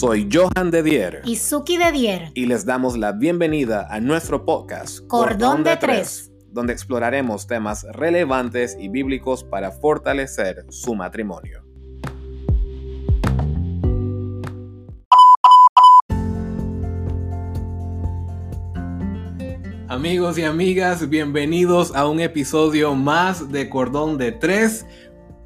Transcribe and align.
Soy 0.00 0.26
Johan 0.32 0.70
de 0.70 0.82
Dier. 0.82 1.20
Y 1.26 1.36
Suki 1.36 1.76
de 1.76 1.92
Dier. 1.92 2.30
Y 2.32 2.46
les 2.46 2.64
damos 2.64 2.96
la 2.96 3.12
bienvenida 3.12 3.86
a 3.90 4.00
nuestro 4.00 4.46
podcast 4.46 5.06
Cordón, 5.08 5.62
de, 5.62 5.76
Tres, 5.76 6.32
donde 6.50 6.72
exploraremos 6.72 7.46
temas 7.46 7.84
relevantes 7.92 8.78
y 8.80 8.88
bíblicos 8.88 9.44
para 9.44 9.70
fortalecer 9.72 10.64
su 10.70 10.94
matrimonio. 10.94 11.62
Amigos 19.86 20.38
y 20.38 20.44
amigas, 20.44 21.10
bienvenidos 21.10 21.94
a 21.94 22.08
un 22.08 22.20
episodio 22.20 22.94
más 22.94 23.52
de 23.52 23.68
Cordón 23.68 24.16
de 24.16 24.32
Tres, 24.32 24.86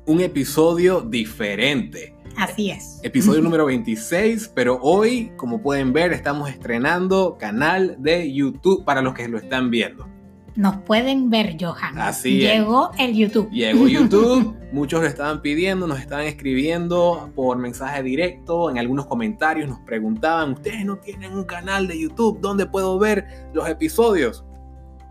un 0.07 0.21
episodio 0.21 1.00
diferente. 1.00 2.14
Así 2.37 2.71
es. 2.71 3.01
Episodio 3.03 3.41
número 3.41 3.67
26, 3.67 4.53
pero 4.55 4.79
hoy, 4.83 5.33
como 5.37 5.63
pueden 5.63 5.93
ver, 5.93 6.13
estamos 6.13 6.51
estrenando 6.51 7.37
canal 7.39 7.97
de 7.99 8.33
YouTube 8.33 8.85
para 8.85 9.03
los 9.03 9.15
que 9.15 9.29
lo 9.29 9.39
están 9.39 9.71
viendo. 9.71 10.09
Nos 10.57 10.77
pueden 10.79 11.31
ver, 11.31 11.57
Johan. 11.61 11.99
Así 11.99 12.39
Llegó 12.39 12.93
el 12.99 13.15
YouTube. 13.15 13.51
Llegó 13.51 13.89
YouTube. 13.89 14.57
Muchos 14.73 15.01
lo 15.01 15.07
estaban 15.07 15.43
pidiendo, 15.43 15.87
nos 15.87 16.01
estaban 16.01 16.27
escribiendo 16.27 17.31
por 17.35 17.59
mensaje 17.59 18.03
directo, 18.03 18.71
en 18.71 18.79
algunos 18.79 19.07
comentarios 19.07 19.69
nos 19.69 19.81
preguntaban, 19.81 20.53
¿ustedes 20.53 20.85
no 20.85 20.96
tienen 20.96 21.32
un 21.32 21.45
canal 21.45 21.87
de 21.87 22.01
YouTube 22.01 22.41
donde 22.41 22.67
puedo 22.67 22.99
ver 22.99 23.49
los 23.53 23.69
episodios? 23.69 24.45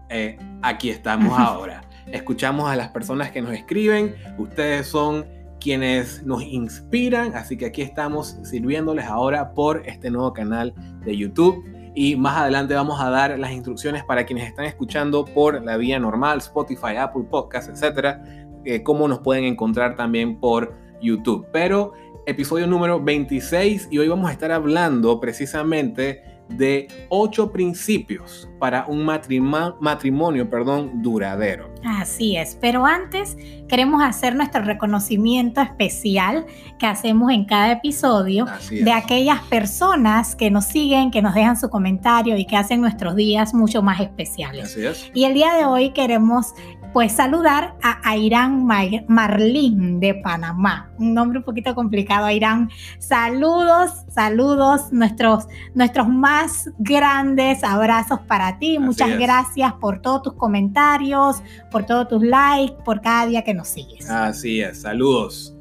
Eh, 0.09 0.37
aquí 0.61 0.89
estamos 0.89 1.37
ahora. 1.37 1.83
Escuchamos 2.07 2.69
a 2.69 2.75
las 2.75 2.89
personas 2.89 3.31
que 3.31 3.41
nos 3.41 3.53
escriben, 3.53 4.15
ustedes 4.37 4.87
son 4.87 5.25
quienes 5.63 6.23
nos 6.23 6.43
inspiran, 6.43 7.33
así 7.35 7.55
que 7.55 7.67
aquí 7.67 7.81
estamos 7.81 8.37
sirviéndoles 8.43 9.05
ahora 9.05 9.53
por 9.53 9.81
este 9.87 10.11
nuevo 10.11 10.33
canal 10.33 10.73
de 11.05 11.15
YouTube 11.15 11.63
y 11.95 12.17
más 12.17 12.37
adelante 12.37 12.73
vamos 12.73 12.99
a 12.99 13.09
dar 13.09 13.39
las 13.39 13.51
instrucciones 13.51 14.03
para 14.03 14.25
quienes 14.25 14.45
están 14.45 14.65
escuchando 14.65 15.23
por 15.23 15.63
la 15.63 15.77
vía 15.77 15.99
normal, 15.99 16.39
Spotify, 16.39 16.97
Apple 16.99 17.23
Podcasts, 17.29 17.69
etcétera, 17.69 18.21
eh, 18.65 18.83
cómo 18.83 19.07
nos 19.07 19.19
pueden 19.19 19.45
encontrar 19.45 19.95
también 19.95 20.37
por 20.37 20.75
YouTube. 21.01 21.47
Pero 21.53 21.93
episodio 22.25 22.67
número 22.67 23.01
26 23.01 23.87
y 23.89 23.99
hoy 23.99 24.09
vamos 24.09 24.29
a 24.29 24.33
estar 24.33 24.51
hablando 24.51 25.21
precisamente 25.21 26.23
de 26.49 26.87
ocho 27.09 27.51
principios 27.51 28.49
para 28.59 28.85
un 28.85 29.03
matrimonio, 29.03 30.49
perdón, 30.49 31.01
duradero. 31.01 31.73
Así 31.85 32.37
es, 32.37 32.57
pero 32.61 32.85
antes 32.85 33.35
queremos 33.67 34.01
hacer 34.03 34.35
nuestro 34.35 34.63
reconocimiento 34.63 35.61
especial 35.61 36.45
que 36.79 36.85
hacemos 36.85 37.31
en 37.31 37.45
cada 37.45 37.73
episodio 37.73 38.45
de 38.69 38.91
aquellas 38.91 39.41
personas 39.43 40.35
que 40.35 40.49
nos 40.49 40.65
siguen, 40.65 41.11
que 41.11 41.21
nos 41.21 41.33
dejan 41.33 41.59
su 41.59 41.69
comentario 41.69 42.37
y 42.37 42.45
que 42.45 42.55
hacen 42.55 42.81
nuestros 42.81 43.15
días 43.15 43.53
mucho 43.53 43.81
más 43.81 43.99
especiales. 43.99 44.65
Así 44.65 44.85
es. 44.85 45.11
Y 45.13 45.25
el 45.25 45.33
día 45.33 45.53
de 45.55 45.65
hoy 45.65 45.91
queremos 45.91 46.53
pues 46.93 47.11
saludar 47.11 47.75
a 47.81 48.07
Airán 48.07 48.65
Marlín 48.65 49.99
de 49.99 50.13
Panamá. 50.13 50.93
Un 50.99 51.15
nombre 51.15 51.39
un 51.39 51.43
poquito 51.43 51.73
complicado, 51.73 52.27
Airán. 52.27 52.69
Saludos, 52.99 54.05
saludos, 54.13 54.93
nuestros, 54.93 55.47
nuestros 55.73 56.07
más 56.07 56.69
grandes 56.77 57.63
abrazos 57.63 58.19
para 58.27 58.59
ti. 58.59 58.77
Muchas 58.77 59.17
gracias 59.17 59.73
por 59.73 60.01
todos 60.01 60.21
tus 60.21 60.33
comentarios, 60.33 61.41
por 61.71 61.85
todos 61.85 62.07
tus 62.07 62.21
likes, 62.21 62.75
por 62.85 63.01
cada 63.01 63.25
día 63.25 63.43
que 63.43 63.55
nos 63.55 63.69
sigues. 63.69 64.07
Así 64.09 64.61
es, 64.61 64.81
saludos. 64.81 65.57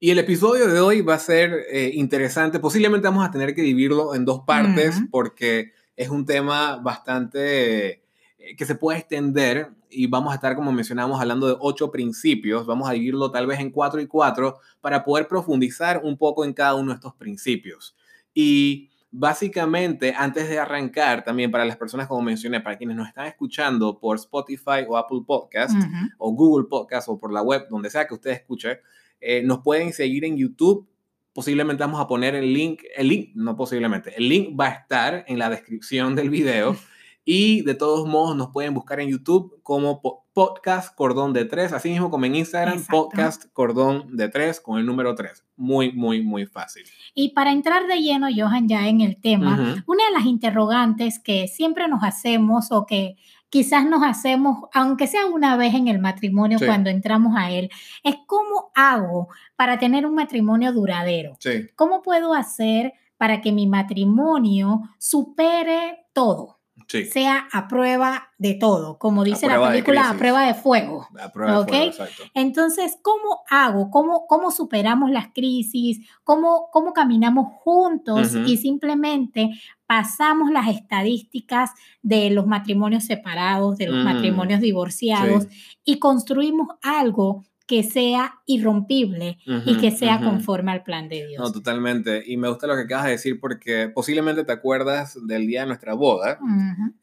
Y 0.00 0.10
el 0.10 0.18
episodio 0.18 0.66
de 0.68 0.80
hoy 0.80 1.00
va 1.00 1.14
a 1.14 1.18
ser 1.18 1.64
eh, 1.70 1.92
interesante. 1.94 2.58
Posiblemente 2.58 3.08
vamos 3.08 3.26
a 3.26 3.30
tener 3.30 3.54
que 3.54 3.62
dividirlo 3.62 4.14
en 4.14 4.26
dos 4.26 4.40
partes 4.44 5.00
porque 5.10 5.72
es 5.96 6.08
un 6.08 6.26
tema 6.26 6.76
bastante 6.76 8.02
eh, 8.38 8.56
que 8.56 8.66
se 8.66 8.74
puede 8.74 8.98
extender 8.98 9.70
y 9.90 10.06
vamos 10.06 10.32
a 10.32 10.36
estar, 10.36 10.56
como 10.56 10.72
mencionamos, 10.72 11.20
hablando 11.20 11.46
de 11.46 11.56
ocho 11.60 11.90
principios. 11.90 12.66
Vamos 12.66 12.88
a 12.88 12.92
dividirlo 12.92 13.30
tal 13.30 13.46
vez 13.46 13.60
en 13.60 13.70
cuatro 13.70 14.00
y 14.00 14.06
cuatro 14.06 14.58
para 14.80 15.04
poder 15.04 15.28
profundizar 15.28 16.00
un 16.04 16.16
poco 16.16 16.44
en 16.44 16.52
cada 16.52 16.74
uno 16.74 16.90
de 16.90 16.96
estos 16.96 17.14
principios. 17.14 17.96
Y 18.32 18.90
básicamente, 19.10 20.12
antes 20.16 20.48
de 20.48 20.58
arrancar, 20.58 21.22
también 21.24 21.50
para 21.52 21.64
las 21.64 21.76
personas, 21.76 22.08
como 22.08 22.22
mencioné, 22.22 22.60
para 22.60 22.76
quienes 22.76 22.96
nos 22.96 23.06
están 23.06 23.26
escuchando 23.26 23.98
por 24.00 24.16
Spotify 24.16 24.84
o 24.88 24.96
Apple 24.96 25.20
Podcast 25.24 25.74
o 26.18 26.32
Google 26.32 26.66
Podcast 26.68 27.08
o 27.08 27.18
por 27.18 27.32
la 27.32 27.42
web, 27.42 27.66
donde 27.70 27.90
sea 27.90 28.06
que 28.06 28.14
usted 28.14 28.30
escuche, 28.32 28.80
eh, 29.20 29.42
nos 29.44 29.60
pueden 29.60 29.92
seguir 29.92 30.24
en 30.24 30.36
YouTube 30.36 30.88
posiblemente 31.34 31.82
vamos 31.82 32.00
a 32.00 32.06
poner 32.06 32.34
el 32.34 32.54
link, 32.54 32.82
el 32.96 33.08
link, 33.08 33.30
no 33.34 33.56
posiblemente, 33.56 34.14
el 34.16 34.28
link 34.28 34.58
va 34.58 34.66
a 34.68 34.70
estar 34.70 35.24
en 35.26 35.38
la 35.38 35.50
descripción 35.50 36.14
del 36.14 36.30
video 36.30 36.76
y 37.24 37.62
de 37.62 37.74
todos 37.74 38.08
modos 38.08 38.36
nos 38.36 38.50
pueden 38.50 38.72
buscar 38.72 39.00
en 39.00 39.10
YouTube 39.10 39.60
como 39.62 40.00
podcast 40.32 40.94
cordón 40.94 41.32
de 41.32 41.44
tres, 41.44 41.72
así 41.72 41.90
mismo 41.90 42.10
como 42.10 42.24
en 42.26 42.36
Instagram, 42.36 42.84
podcast 42.86 43.46
cordón 43.52 44.16
de 44.16 44.28
tres 44.28 44.60
con 44.60 44.78
el 44.78 44.86
número 44.86 45.14
tres. 45.14 45.44
Muy, 45.56 45.92
muy, 45.92 46.22
muy 46.22 46.46
fácil. 46.46 46.84
Y 47.14 47.30
para 47.30 47.52
entrar 47.52 47.86
de 47.86 48.00
lleno, 48.00 48.26
Johan, 48.34 48.68
ya 48.68 48.88
en 48.88 49.00
el 49.00 49.20
tema, 49.20 49.82
una 49.86 50.04
de 50.06 50.12
las 50.12 50.26
interrogantes 50.26 51.20
que 51.20 51.46
siempre 51.46 51.86
nos 51.86 52.02
hacemos 52.02 52.72
o 52.72 52.84
que 52.84 53.16
quizás 53.50 53.86
nos 53.86 54.02
hacemos, 54.02 54.68
aunque 54.72 55.06
sea 55.06 55.26
una 55.26 55.56
vez 55.56 55.74
en 55.74 55.88
el 55.88 55.98
matrimonio 55.98 56.58
cuando 56.64 56.90
entramos 56.90 57.34
a 57.36 57.50
él, 57.50 57.70
es 58.02 58.16
cómo 58.26 58.70
hago 58.74 59.28
para 59.56 59.78
tener 59.78 60.06
un 60.06 60.14
matrimonio 60.14 60.72
duradero. 60.72 61.36
¿Cómo 61.76 62.02
puedo 62.02 62.34
hacer 62.34 62.94
para 63.16 63.40
que 63.40 63.52
mi 63.52 63.66
matrimonio 63.66 64.82
supere 64.98 66.06
todo? 66.12 66.58
sea 66.88 67.48
a 67.50 67.68
prueba 67.68 68.30
de 68.38 68.54
todo, 68.54 68.98
como 68.98 69.24
dice 69.24 69.46
la 69.46 69.68
película, 69.68 70.10
a 70.10 70.14
prueba 70.14 70.46
de 70.46 70.54
fuego. 70.54 71.08
A 71.18 71.30
prueba 71.30 71.60
de 71.60 71.66
fuego, 71.66 71.84
exacto. 71.86 72.24
Entonces, 72.34 72.98
¿cómo 73.02 73.42
hago? 73.48 73.90
¿Cómo, 73.90 74.26
cómo 74.26 74.50
superamos 74.50 75.10
las 75.10 75.28
crisis? 75.32 76.06
¿Cómo, 76.24 76.68
cómo 76.72 76.92
caminamos 76.92 77.48
juntos 77.60 78.34
y 78.34 78.56
simplemente 78.56 79.50
pasamos 79.86 80.50
las 80.50 80.68
estadísticas 80.68 81.70
de 82.02 82.30
los 82.30 82.46
matrimonios 82.46 83.04
separados, 83.04 83.76
de 83.76 83.88
los 83.88 84.02
mm. 84.02 84.04
matrimonios 84.04 84.60
divorciados 84.60 85.46
y 85.84 85.98
construimos 85.98 86.68
algo 86.82 87.44
que 87.66 87.82
sea 87.82 88.40
irrompible 88.44 89.38
y 89.64 89.78
que 89.78 89.90
sea 89.90 90.20
conforme 90.20 90.70
al 90.70 90.82
plan 90.82 91.08
de 91.08 91.26
Dios. 91.26 91.42
No, 91.42 91.50
totalmente. 91.50 92.22
Y 92.26 92.36
me 92.36 92.48
gusta 92.48 92.66
lo 92.66 92.76
que 92.76 92.82
acabas 92.82 93.06
de 93.06 93.12
decir 93.12 93.40
porque 93.40 93.88
posiblemente 93.88 94.44
te 94.44 94.52
acuerdas 94.52 95.18
del 95.26 95.46
día 95.46 95.62
de 95.62 95.68
nuestra 95.68 95.94
boda, 95.94 96.38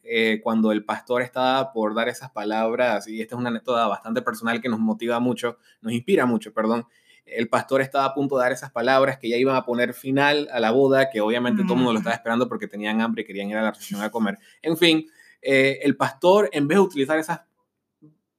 eh, 0.03 0.39
cuando 0.43 0.71
el 0.71 0.85
pastor 0.85 1.23
estaba 1.23 1.73
por 1.73 1.95
dar 1.95 2.09
esas 2.09 2.29
palabras, 2.29 3.07
y 3.07 3.21
esta 3.21 3.35
es 3.35 3.39
una 3.39 3.49
anécdota 3.49 3.87
bastante 3.87 4.21
personal 4.21 4.61
que 4.61 4.69
nos 4.69 4.79
motiva 4.79 5.19
mucho, 5.19 5.57
nos 5.81 5.93
inspira 5.93 6.27
mucho, 6.27 6.53
perdón. 6.53 6.85
El 7.25 7.47
pastor 7.47 7.81
estaba 7.81 8.05
a 8.05 8.13
punto 8.13 8.37
de 8.37 8.43
dar 8.43 8.51
esas 8.51 8.71
palabras 8.71 9.17
que 9.17 9.29
ya 9.29 9.37
iban 9.37 9.55
a 9.55 9.65
poner 9.65 9.93
final 9.93 10.49
a 10.51 10.59
la 10.59 10.71
boda, 10.71 11.09
que 11.09 11.21
obviamente 11.21 11.63
todo 11.63 11.73
el 11.73 11.79
mundo 11.79 11.93
lo 11.93 11.99
estaba 11.99 12.15
esperando 12.15 12.47
porque 12.49 12.67
tenían 12.67 13.01
hambre 13.01 13.23
y 13.23 13.25
querían 13.25 13.49
ir 13.49 13.57
a 13.57 13.61
la 13.61 13.71
recepción 13.71 14.01
a 14.01 14.09
comer. 14.09 14.37
En 14.61 14.77
fin, 14.77 15.07
eh, 15.41 15.79
el 15.83 15.95
pastor, 15.95 16.49
en 16.51 16.67
vez 16.67 16.77
de 16.77 16.81
utilizar 16.81 17.17
esas 17.17 17.41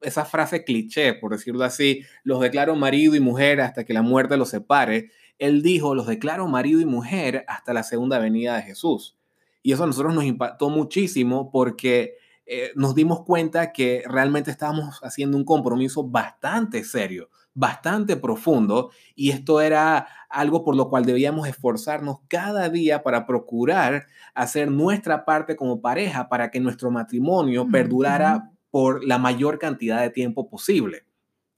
esa 0.03 0.25
frase 0.25 0.65
cliché, 0.65 1.15
por 1.15 1.33
decirlo 1.33 1.65
así, 1.65 2.03
los 2.25 2.41
declaro 2.41 2.75
marido 2.77 3.15
y 3.15 3.21
mujer 3.21 3.61
hasta 3.61 3.85
que 3.85 3.95
la 3.95 4.03
muerte 4.03 4.37
los 4.37 4.51
separe, 4.51 5.11
él 5.39 5.63
dijo, 5.63 5.95
los 5.95 6.07
declaro 6.07 6.47
marido 6.49 6.81
y 6.81 6.85
mujer 6.85 7.45
hasta 7.49 7.73
la 7.73 7.83
segunda 7.83 8.19
venida 8.19 8.57
de 8.57 8.63
Jesús. 8.63 9.17
Y 9.63 9.73
eso 9.73 9.85
a 9.85 9.87
nosotros 9.87 10.15
nos 10.15 10.25
impactó 10.25 10.71
muchísimo 10.71 11.51
porque 11.51 12.17
eh, 12.47 12.73
nos 12.75 12.95
dimos 12.95 13.25
cuenta 13.25 13.73
que 13.73 14.03
realmente 14.07 14.51
estábamos 14.51 15.01
haciendo 15.03 15.37
un 15.37 15.45
compromiso 15.45 16.05
bastante 16.05 16.85
serio, 16.85 17.31
bastante 17.55 18.17
profundo, 18.17 18.91
y 19.15 19.31
esto 19.31 19.61
era 19.61 20.07
algo 20.29 20.65
por 20.65 20.75
lo 20.77 20.89
cual 20.89 21.05
debíamos 21.05 21.49
esforzarnos 21.49 22.19
cada 22.29 22.69
día 22.69 23.03
para 23.03 23.27
procurar 23.27 24.07
hacer 24.35 24.71
nuestra 24.71 25.25
parte 25.25 25.57
como 25.57 25.81
pareja 25.81 26.29
para 26.29 26.51
que 26.51 26.61
nuestro 26.61 26.91
matrimonio 26.91 27.69
perdurara 27.71 28.51
por 28.71 29.05
la 29.05 29.19
mayor 29.19 29.59
cantidad 29.59 30.01
de 30.01 30.11
tiempo 30.11 30.49
posible. 30.49 31.05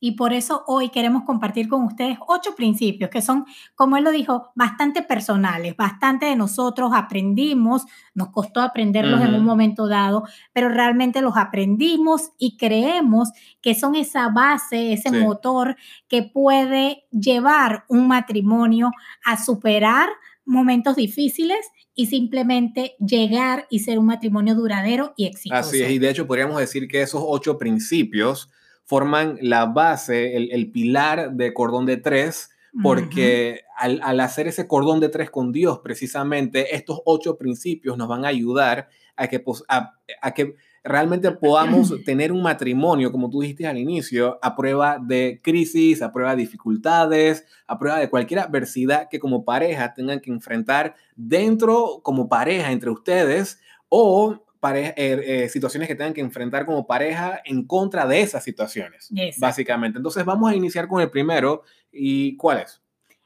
Y 0.04 0.12
por 0.16 0.34
eso 0.34 0.64
hoy 0.66 0.90
queremos 0.90 1.22
compartir 1.22 1.66
con 1.66 1.82
ustedes 1.84 2.18
ocho 2.28 2.54
principios 2.54 3.08
que 3.08 3.22
son, 3.22 3.46
como 3.74 3.96
él 3.96 4.04
lo 4.04 4.10
dijo, 4.10 4.52
bastante 4.54 5.00
personales, 5.00 5.74
bastante 5.78 6.26
de 6.26 6.36
nosotros 6.36 6.90
aprendimos, 6.94 7.86
nos 8.12 8.28
costó 8.28 8.60
aprenderlos 8.60 9.22
en 9.22 9.34
un 9.34 9.46
momento 9.46 9.88
dado, 9.88 10.24
pero 10.52 10.68
realmente 10.68 11.22
los 11.22 11.38
aprendimos 11.38 12.32
y 12.36 12.58
creemos 12.58 13.30
que 13.62 13.74
son 13.74 13.94
esa 13.94 14.28
base, 14.28 14.92
ese 14.92 15.10
motor 15.10 15.74
que 16.06 16.22
puede 16.22 17.06
llevar 17.10 17.86
un 17.88 18.06
matrimonio 18.06 18.90
a 19.24 19.42
superar 19.42 20.10
momentos 20.44 20.96
difíciles 20.96 21.66
y 21.94 22.08
simplemente 22.08 22.94
llegar 22.98 23.66
y 23.70 23.78
ser 23.78 23.98
un 23.98 24.04
matrimonio 24.04 24.54
duradero 24.54 25.14
y 25.16 25.24
exitoso. 25.24 25.60
Así 25.60 25.82
es, 25.82 25.90
y 25.92 25.98
de 25.98 26.10
hecho 26.10 26.26
podríamos 26.26 26.58
decir 26.58 26.88
que 26.88 27.00
esos 27.00 27.22
ocho 27.24 27.56
principios 27.56 28.50
forman 28.84 29.38
la 29.40 29.66
base, 29.66 30.36
el, 30.36 30.70
pilar 30.70 31.32
de 31.32 31.54
cordón 31.54 31.86
de 31.86 31.96
tres 31.96 32.50
porque 32.82 33.60
al, 33.76 34.00
al, 34.02 34.18
hacer 34.20 34.48
ese 34.48 34.66
cordón 34.66 34.98
de 34.98 35.08
tres 35.08 35.30
con 35.30 35.52
Dios, 35.52 35.78
precisamente 35.78 36.74
estos 36.74 37.00
ocho 37.04 37.38
principios 37.38 37.96
nos 37.96 38.08
van 38.08 38.24
a 38.24 38.28
ayudar 38.28 38.88
a 39.16 39.28
que, 39.28 39.44
a, 39.68 39.92
a 40.20 40.34
que 40.34 40.56
realmente 40.82 41.30
podamos 41.30 41.94
tener 42.04 42.32
un 42.32 42.42
matrimonio, 42.42 43.12
como 43.12 43.30
tú 43.30 43.40
dijiste 43.40 43.66
al 43.66 43.78
inicio, 43.78 44.38
a 44.42 44.56
prueba 44.56 44.98
de 45.00 45.40
crisis, 45.42 46.02
a 46.02 46.12
prueba 46.12 46.34
de 46.34 46.42
dificultades, 46.42 47.46
a 47.66 47.78
prueba 47.78 47.98
de 47.98 48.10
cualquier 48.10 48.40
adversidad 48.40 49.08
que 49.08 49.20
como 49.20 49.44
pareja 49.44 49.94
tengan 49.94 50.20
que 50.20 50.30
enfrentar 50.30 50.94
dentro 51.16 52.00
como 52.02 52.28
pareja 52.28 52.72
entre 52.72 52.90
ustedes 52.90 53.60
o 53.88 54.43
eh, 54.72 54.94
eh, 54.96 55.48
situaciones 55.48 55.88
que 55.88 55.94
tengan 55.94 56.14
que 56.14 56.20
enfrentar 56.20 56.66
como 56.66 56.86
pareja 56.86 57.40
en 57.44 57.66
contra 57.66 58.06
de 58.06 58.22
esas 58.22 58.42
situaciones, 58.42 59.10
básicamente. 59.38 59.98
Entonces 59.98 60.24
vamos 60.24 60.50
a 60.50 60.56
iniciar 60.56 60.88
con 60.88 61.00
el 61.00 61.10
primero. 61.10 61.62
¿Y 61.92 62.36
cuál 62.36 62.58
es? 62.58 62.82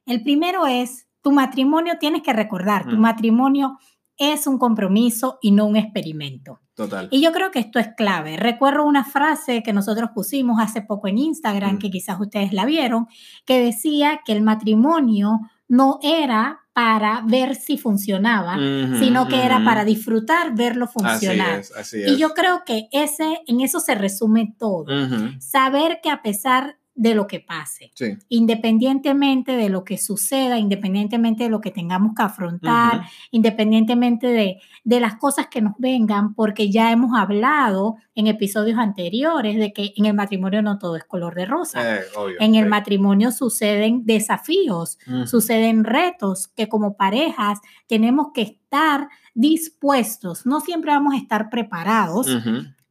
El 0.06 0.22
primero 0.22 0.66
es, 0.66 1.06
tu 1.22 1.32
matrimonio, 1.32 1.98
tienes 1.98 2.22
que 2.22 2.32
recordar, 2.32 2.88
tu 2.88 2.96
mm. 2.96 3.00
matrimonio 3.00 3.78
es 4.16 4.46
un 4.46 4.58
compromiso 4.58 5.38
y 5.40 5.52
no 5.52 5.66
un 5.66 5.76
experimento. 5.76 6.60
Total. 6.74 7.08
Y 7.10 7.20
yo 7.20 7.32
creo 7.32 7.50
que 7.50 7.58
esto 7.58 7.78
es 7.78 7.88
clave. 7.96 8.36
Recuerdo 8.36 8.84
una 8.84 9.04
frase 9.04 9.62
que 9.62 9.72
nosotros 9.72 10.10
pusimos 10.14 10.60
hace 10.60 10.82
poco 10.82 11.08
en 11.08 11.18
Instagram, 11.18 11.76
mm. 11.76 11.78
que 11.78 11.90
quizás 11.90 12.20
ustedes 12.20 12.52
la 12.52 12.64
vieron, 12.64 13.06
que 13.44 13.60
decía 13.60 14.20
que 14.24 14.32
el 14.32 14.42
matrimonio 14.42 15.40
no 15.68 15.98
era 16.02 16.60
para 16.72 17.22
ver 17.26 17.56
si 17.56 17.76
funcionaba, 17.76 18.56
sino 18.98 19.26
que 19.26 19.44
era 19.44 19.64
para 19.64 19.84
disfrutar 19.84 20.54
verlo 20.54 20.86
funcionar. 20.86 21.60
Así 21.60 21.72
es, 21.72 21.76
así 21.76 22.02
es. 22.02 22.12
Y 22.12 22.16
yo 22.16 22.34
creo 22.34 22.62
que 22.64 22.88
ese, 22.92 23.40
en 23.46 23.60
eso 23.60 23.80
se 23.80 23.94
resume 23.94 24.54
todo. 24.58 24.86
Saber 25.40 26.00
que 26.02 26.10
a 26.10 26.22
pesar 26.22 26.77
de 26.98 27.14
lo 27.14 27.28
que 27.28 27.38
pase. 27.38 27.92
Independientemente 28.28 29.52
de 29.52 29.68
lo 29.68 29.84
que 29.84 29.98
suceda, 29.98 30.58
independientemente 30.58 31.44
de 31.44 31.48
lo 31.48 31.60
que 31.60 31.70
tengamos 31.70 32.12
que 32.16 32.22
afrontar, 32.22 33.02
independientemente 33.30 34.26
de, 34.26 34.60
de, 34.82 35.00
las 35.00 35.14
cosas 35.14 35.46
que 35.46 35.60
nos 35.60 35.74
vengan, 35.78 36.34
porque 36.34 36.72
ya 36.72 36.90
hemos 36.90 37.16
hablado 37.16 37.98
en 38.16 38.26
episodios 38.26 38.80
anteriores 38.80 39.58
de 39.58 39.72
que 39.72 39.92
en 39.96 40.06
el 40.06 40.14
matrimonio 40.14 40.60
no 40.60 40.78
todo 40.78 40.96
es 40.96 41.04
color 41.04 41.36
de 41.36 41.46
rosa. 41.46 41.98
Eh, 41.98 42.00
en 42.40 42.56
el 42.56 42.66
matrimonio 42.66 43.30
suceden 43.30 44.04
desafíos, 44.04 44.98
suceden 45.26 45.84
retos 45.84 46.48
que 46.48 46.68
como 46.68 46.96
parejas 46.96 47.60
tenemos 47.86 48.32
que 48.34 48.42
estar 48.42 49.08
dispuestos. 49.34 50.46
No 50.46 50.58
siempre 50.60 50.90
vamos 50.90 51.14
a 51.14 51.18
estar 51.18 51.48
preparados 51.48 52.26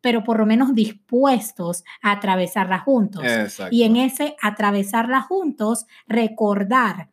pero 0.01 0.23
por 0.23 0.39
lo 0.39 0.45
menos 0.45 0.73
dispuestos 0.75 1.83
a 2.01 2.11
atravesarla 2.11 2.79
juntos. 2.79 3.23
Y 3.71 3.83
en 3.83 3.95
ese 3.95 4.35
atravesarla 4.41 5.21
juntos, 5.21 5.85
recordar 6.07 7.09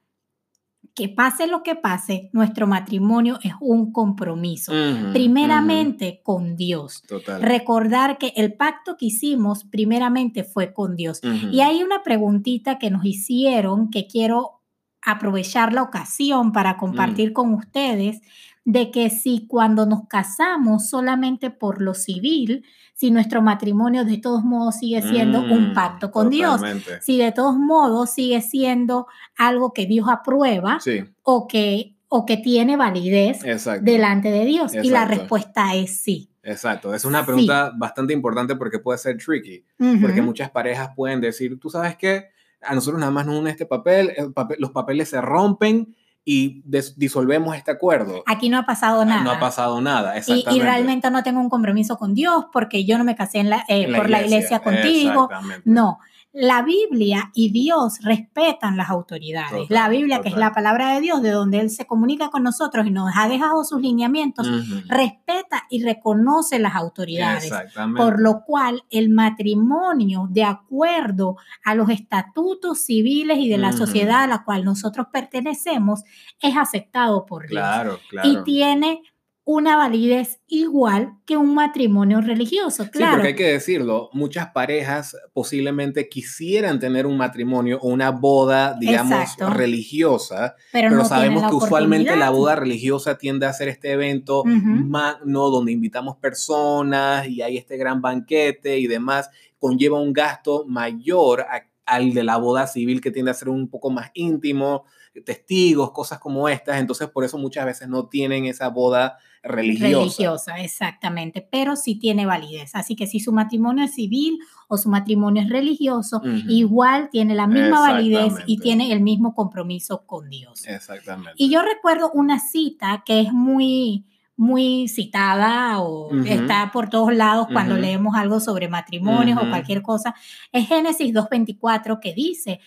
que 0.94 1.08
pase 1.08 1.48
lo 1.48 1.64
que 1.64 1.74
pase, 1.74 2.30
nuestro 2.32 2.68
matrimonio 2.68 3.38
es 3.42 3.52
un 3.60 3.92
compromiso. 3.92 4.72
primeramente 5.12 6.20
con 6.22 6.56
Dios. 6.56 7.02
Recordar 7.40 8.16
que 8.16 8.32
el 8.36 8.54
pacto 8.54 8.96
que 8.96 9.06
hicimos 9.06 9.64
primeramente 9.64 10.44
fue 10.44 10.72
con 10.72 10.94
Dios. 10.94 11.20
Y 11.50 11.60
hay 11.60 11.82
una 11.82 12.02
preguntita 12.02 12.78
que 12.78 12.90
nos 12.90 13.04
hicieron 13.04 13.90
que 13.90 14.06
quiero 14.06 14.60
aprovechar 15.04 15.72
la 15.72 15.82
ocasión 15.82 16.52
para 16.52 16.76
compartir 16.76 17.30
mm. 17.30 17.34
con 17.34 17.54
ustedes 17.54 18.22
de 18.64 18.90
que 18.90 19.10
si 19.10 19.46
cuando 19.46 19.84
nos 19.86 20.08
casamos 20.08 20.88
solamente 20.88 21.50
por 21.50 21.82
lo 21.82 21.94
civil, 21.94 22.64
si 22.94 23.10
nuestro 23.10 23.42
matrimonio 23.42 24.04
de 24.04 24.18
todos 24.18 24.42
modos 24.42 24.76
sigue 24.76 25.02
siendo 25.02 25.40
un 25.40 25.70
mm, 25.70 25.74
pacto 25.74 26.10
con 26.10 26.30
Dios, 26.30 26.60
si 27.02 27.18
de 27.18 27.32
todos 27.32 27.56
modos 27.56 28.10
sigue 28.10 28.40
siendo 28.40 29.06
algo 29.36 29.72
que 29.72 29.86
Dios 29.86 30.08
aprueba 30.08 30.78
o, 31.22 31.46
que, 31.46 31.96
o 32.08 32.24
que 32.24 32.36
tiene 32.38 32.76
validez 32.76 33.40
delante 33.82 34.30
de 34.30 34.44
Dios. 34.46 34.72
Y 34.74 34.88
la 34.90 35.04
respuesta 35.04 35.74
es 35.74 35.98
sí. 35.98 36.30
Exacto, 36.42 36.94
es 36.94 37.04
una 37.04 37.24
pregunta 37.24 37.72
bastante 37.76 38.12
importante 38.12 38.54
porque 38.54 38.78
puede 38.78 38.98
ser 38.98 39.18
tricky, 39.18 39.64
porque 40.00 40.22
muchas 40.22 40.50
parejas 40.50 40.90
pueden 40.94 41.20
decir, 41.20 41.58
tú 41.58 41.68
sabes 41.68 41.96
que 41.96 42.28
a 42.62 42.74
nosotros 42.74 42.98
nada 42.98 43.12
más 43.12 43.26
nos 43.26 43.38
une 43.40 43.50
este 43.50 43.66
papel, 43.66 44.12
papel 44.34 44.56
los 44.58 44.70
papeles 44.70 45.10
se 45.10 45.20
rompen 45.20 45.94
y 46.24 46.62
disolvemos 46.96 47.54
este 47.54 47.70
acuerdo. 47.70 48.22
Aquí 48.26 48.48
no 48.48 48.58
ha 48.58 48.64
pasado 48.64 49.04
nada. 49.04 49.22
No 49.22 49.30
ha 49.30 49.38
pasado 49.38 49.80
nada, 49.80 50.16
exactamente. 50.16 50.54
Y, 50.54 50.60
realmente 50.60 51.10
no 51.10 51.22
tengo 51.22 51.40
un 51.40 51.50
compromiso 51.50 51.98
con 51.98 52.14
Dios 52.14 52.46
porque 52.52 52.84
yo 52.84 52.96
no 52.96 53.04
me 53.04 53.14
casé 53.14 53.40
en 53.40 53.50
la, 53.50 53.64
eh, 53.68 53.94
por 53.94 54.08
la 54.08 54.22
iglesia 54.22 54.60
contigo. 54.60 55.28
No, 55.64 55.98
la 56.34 56.62
Biblia 56.62 57.30
y 57.32 57.50
Dios 57.50 58.00
respetan 58.02 58.76
las 58.76 58.90
autoridades. 58.90 59.70
la 59.70 59.88
Biblia, 59.88 60.20
que 60.20 60.28
es 60.28 60.36
la 60.36 60.52
palabra 60.52 60.92
de 60.92 61.00
Dios, 61.00 61.22
de 61.22 61.30
donde 61.30 61.60
Él 61.60 61.70
se 61.70 61.86
comunica 61.86 62.28
con 62.30 62.42
nosotros 62.42 62.86
y 62.86 62.90
nos 62.90 63.12
ha 63.16 63.28
dejado 63.28 63.62
sus 63.62 63.80
lineamientos, 63.80 64.46
respeta 64.88 65.62
y 65.70 65.84
reconoce 65.84 66.58
las 66.58 66.74
autoridades. 66.74 67.52
Por 67.96 68.20
lo 68.20 68.42
cual, 68.44 68.82
el 68.90 69.10
matrimonio, 69.10 70.26
de 70.28 70.42
acuerdo 70.42 71.36
a 71.64 71.76
los 71.76 71.88
estatutos 71.88 72.80
civiles 72.80 73.38
y 73.38 73.48
de 73.48 73.58
la 73.58 73.70
sociedad 73.70 74.24
a 74.24 74.26
la 74.26 74.44
cual 74.44 74.64
nosotros 74.64 75.06
pertenecemos, 75.12 76.02
es 76.40 76.56
aceptado 76.56 77.26
por 77.26 77.42
Dios. 77.42 77.60
Claro, 77.60 78.00
claro. 78.10 78.28
Y 78.28 78.42
tiene 78.42 79.02
una 79.46 79.76
validez 79.76 80.40
igual 80.48 81.18
que 81.26 81.36
un 81.36 81.54
matrimonio 81.54 82.22
religioso. 82.22 82.88
Claro. 82.90 83.12
Sí, 83.12 83.16
porque 83.16 83.28
hay 83.28 83.34
que 83.34 83.52
decirlo, 83.52 84.08
muchas 84.14 84.48
parejas 84.52 85.16
posiblemente 85.34 86.08
quisieran 86.08 86.80
tener 86.80 87.06
un 87.06 87.18
matrimonio 87.18 87.78
o 87.82 87.88
una 87.88 88.10
boda, 88.10 88.74
digamos, 88.80 89.36
religiosa, 89.50 90.56
pero, 90.72 91.04
sabemos 91.04 91.50
que 91.50 91.56
usualmente 91.56 92.16
la 92.16 92.30
boda 92.30 92.56
religiosa 92.56 93.18
tiende 93.18 93.44
a 93.44 93.52
ser 93.52 93.68
este 93.68 93.92
evento 93.92 94.44
magno 94.44 95.50
donde 95.50 95.72
invitamos 95.72 96.16
personas 96.16 97.28
y 97.28 97.42
hay 97.42 97.58
este 97.58 97.76
gran 97.76 98.00
banquete 98.00 98.78
y 98.78 98.86
demás, 98.86 99.28
conlleva 99.58 100.00
un 100.00 100.14
gasto 100.14 100.64
mayor 100.66 101.44
al 101.84 102.14
de 102.14 102.24
la 102.24 102.38
boda 102.38 102.66
civil 102.66 103.02
que 103.02 103.10
tiende 103.10 103.30
a 103.30 103.34
ser 103.34 103.50
un 103.50 103.68
poco 103.68 103.90
más 103.90 104.10
íntimo, 104.14 104.84
testigos, 105.22 105.92
cosas 105.92 106.18
como 106.18 106.48
estas, 106.48 106.78
entonces 106.78 107.08
por 107.08 107.24
eso 107.24 107.38
muchas 107.38 107.64
veces 107.66 107.88
no 107.88 108.08
tienen 108.08 108.46
esa 108.46 108.68
boda 108.68 109.18
religiosa. 109.42 109.98
Religiosa, 109.98 110.60
exactamente, 110.60 111.46
pero 111.50 111.76
sí 111.76 111.96
tiene 111.96 112.26
validez. 112.26 112.74
Así 112.74 112.96
que 112.96 113.06
si 113.06 113.20
su 113.20 113.32
matrimonio 113.32 113.84
es 113.84 113.94
civil 113.94 114.38
o 114.68 114.76
su 114.78 114.88
matrimonio 114.88 115.42
es 115.42 115.48
religioso, 115.48 116.22
igual 116.48 117.10
tiene 117.10 117.34
la 117.34 117.46
misma 117.46 117.80
validez 117.80 118.32
y 118.46 118.58
tiene 118.58 118.92
el 118.92 119.00
mismo 119.00 119.34
compromiso 119.34 120.06
con 120.06 120.30
Dios. 120.30 120.66
Exactamente. 120.66 121.32
Y 121.36 121.50
yo 121.50 121.62
recuerdo 121.62 122.10
una 122.12 122.40
cita 122.40 123.02
que 123.04 123.20
es 123.20 123.32
muy 123.32 124.06
muy 124.36 124.88
citada 124.88 125.80
o 125.80 126.12
está 126.24 126.70
por 126.72 126.88
todos 126.90 127.14
lados 127.14 127.46
cuando 127.52 127.76
leemos 127.76 128.16
algo 128.16 128.40
sobre 128.40 128.68
matrimonios 128.68 129.38
o 129.40 129.48
cualquier 129.48 129.82
cosa, 129.82 130.14
es 130.50 130.66
Génesis 130.66 131.14
2.24 131.14 132.00
que 132.00 132.14
dice, 132.14 132.60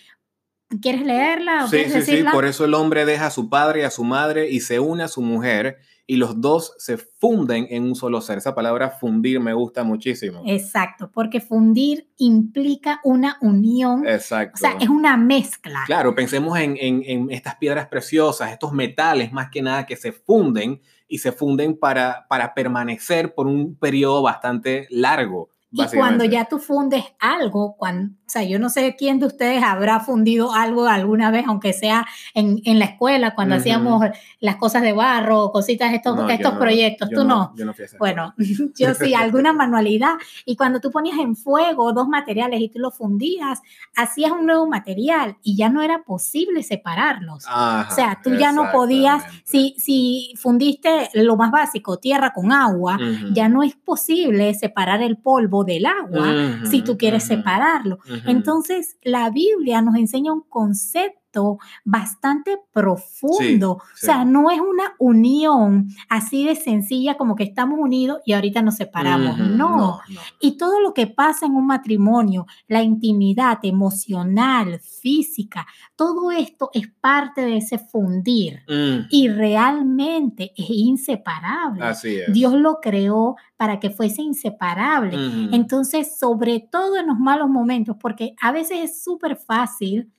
¿quieres 0.80 1.02
leerla? 1.02 1.66
sí, 1.68 1.84
sí, 1.88 2.02
sí, 2.02 2.24
por 2.32 2.44
eso 2.44 2.64
el 2.64 2.74
hombre 2.74 3.04
deja 3.04 3.26
a 3.26 3.30
su 3.30 3.48
padre 3.48 3.80
y 3.80 3.84
a 3.84 3.90
su 3.90 4.04
madre 4.04 4.50
y 4.50 4.60
se 4.60 4.80
une 4.80 5.02
a 5.02 5.08
su 5.08 5.22
mujer 5.22 5.78
y 6.10 6.16
los 6.16 6.40
dos 6.40 6.72
se 6.78 6.96
funden 6.96 7.66
en 7.68 7.84
un 7.84 7.94
solo 7.94 8.22
ser. 8.22 8.38
Esa 8.38 8.54
palabra 8.54 8.88
fundir 8.88 9.40
me 9.40 9.52
gusta 9.52 9.84
muchísimo. 9.84 10.42
Exacto, 10.46 11.10
porque 11.12 11.42
fundir 11.42 12.08
implica 12.16 12.98
una 13.04 13.36
unión. 13.42 14.06
Exacto. 14.06 14.54
O 14.54 14.58
sea, 14.58 14.78
es 14.80 14.88
una 14.88 15.18
mezcla. 15.18 15.80
Claro, 15.84 16.14
pensemos 16.14 16.58
en, 16.58 16.78
en, 16.80 17.30
estas 17.30 17.56
piedras 17.56 17.88
preciosas, 17.88 18.52
estos 18.52 18.72
metales 18.72 19.32
más 19.32 19.50
que 19.50 19.60
nada 19.60 19.84
que 19.84 19.96
se 19.96 20.12
funden 20.12 20.80
y 21.08 21.18
se 21.18 21.30
funden 21.30 21.78
para, 21.78 22.26
para 22.26 22.54
permanecer 22.54 23.34
por 23.34 23.46
un 23.46 23.76
periodo 23.76 24.22
bastante 24.22 24.86
largo. 24.88 25.50
Y 25.70 25.84
cuando 25.94 26.24
ya 26.24 26.46
tú 26.46 26.58
fundes 26.58 27.04
algo, 27.20 27.76
cuando, 27.76 28.14
o 28.28 28.30
sea, 28.30 28.42
yo 28.42 28.58
no 28.58 28.68
sé 28.68 28.94
quién 28.94 29.18
de 29.18 29.24
ustedes 29.24 29.62
habrá 29.62 30.00
fundido 30.00 30.52
algo 30.52 30.86
alguna 30.86 31.30
vez, 31.30 31.46
aunque 31.48 31.72
sea 31.72 32.06
en, 32.34 32.60
en 32.66 32.78
la 32.78 32.84
escuela, 32.84 33.34
cuando 33.34 33.54
hacíamos 33.54 34.04
las 34.38 34.56
cosas 34.56 34.82
de 34.82 34.92
barro, 34.92 35.50
cositas, 35.50 35.94
estos, 35.94 36.30
estos 36.30 36.52
proyectos. 36.58 37.08
¿Tú 37.08 37.24
no? 37.24 37.54
Yo 37.56 37.64
no 37.64 37.72
bueno, 37.98 38.34
yo 38.78 38.92
sí, 38.92 39.14
alguna 39.14 39.52
manualidad. 39.54 40.16
Y 40.44 40.56
cuando 40.56 40.78
tú 40.78 40.90
ponías 40.90 41.18
en 41.18 41.36
fuego 41.36 41.94
dos 41.94 42.06
materiales 42.06 42.60
y 42.60 42.68
tú 42.68 42.80
los 42.80 42.94
fundías, 42.94 43.62
hacías 43.96 44.30
un 44.30 44.44
nuevo 44.44 44.66
material 44.66 45.38
y 45.42 45.56
ya 45.56 45.70
no 45.70 45.80
era 45.80 46.02
posible 46.02 46.62
separarlos. 46.62 47.46
o 47.46 47.94
sea, 47.94 48.20
tú 48.22 48.34
ya 48.34 48.52
no 48.52 48.70
podías, 48.70 49.24
si, 49.44 49.74
si 49.78 50.34
fundiste 50.36 51.08
lo 51.14 51.38
más 51.38 51.50
básico, 51.50 51.96
tierra 51.96 52.34
con 52.34 52.52
agua, 52.52 52.98
ya 53.32 53.48
no 53.48 53.62
es 53.62 53.74
posible 53.74 54.52
separar 54.52 55.00
el 55.00 55.16
polvo 55.16 55.64
del 55.64 55.86
agua 55.86 56.60
si 56.68 56.82
tú 56.82 56.98
quieres 56.98 57.24
separarlo. 57.24 58.00
Entonces, 58.26 58.96
la 59.02 59.30
Biblia 59.30 59.82
nos 59.82 59.96
enseña 59.96 60.32
un 60.32 60.42
concepto 60.42 61.18
concepto 61.28 61.58
bastante 61.84 62.58
profundo. 62.72 63.72
O 63.72 63.82
sea, 63.94 64.24
no 64.24 64.50
es 64.50 64.60
una 64.60 64.94
unión 64.98 65.88
así 66.08 66.44
de 66.44 66.56
sencilla 66.56 67.16
como 67.16 67.34
que 67.34 67.44
estamos 67.44 67.78
unidos 67.80 68.20
y 68.24 68.32
ahorita 68.32 68.62
nos 68.62 68.76
separamos. 68.76 69.38
no. 69.38 70.00
Y 70.40 70.56
todo 70.56 70.80
lo 70.80 70.94
que 70.94 71.06
pasa 71.06 71.46
en 71.46 71.54
un 71.54 71.66
matrimonio, 71.66 72.46
la 72.66 72.82
intimidad 72.82 73.58
emocional, 73.62 74.80
física, 74.80 75.66
todo 75.96 76.30
esto 76.30 76.70
es 76.72 76.88
parte 77.00 77.42
de 77.42 77.58
ese 77.58 77.78
fundir 77.78 78.62
mm. 78.68 79.06
y 79.10 79.28
realmente 79.28 80.52
es 80.56 80.70
inseparable. 80.70 81.84
Así 81.84 82.16
es. 82.16 82.32
Dios 82.32 82.54
lo 82.54 82.80
creó 82.80 83.36
para 83.56 83.80
que 83.80 83.90
fuese 83.90 84.22
inseparable. 84.22 85.16
Entonces, 85.52 86.18
sobre 86.18 86.60
todo 86.60 86.96
en 86.96 87.08
los 87.08 87.18
malos 87.18 87.48
momentos, 87.48 87.96
porque 88.00 88.34
a 88.40 88.52
veces 88.52 88.78
es 88.82 89.02
súper 89.02 89.36
fácil 89.36 90.12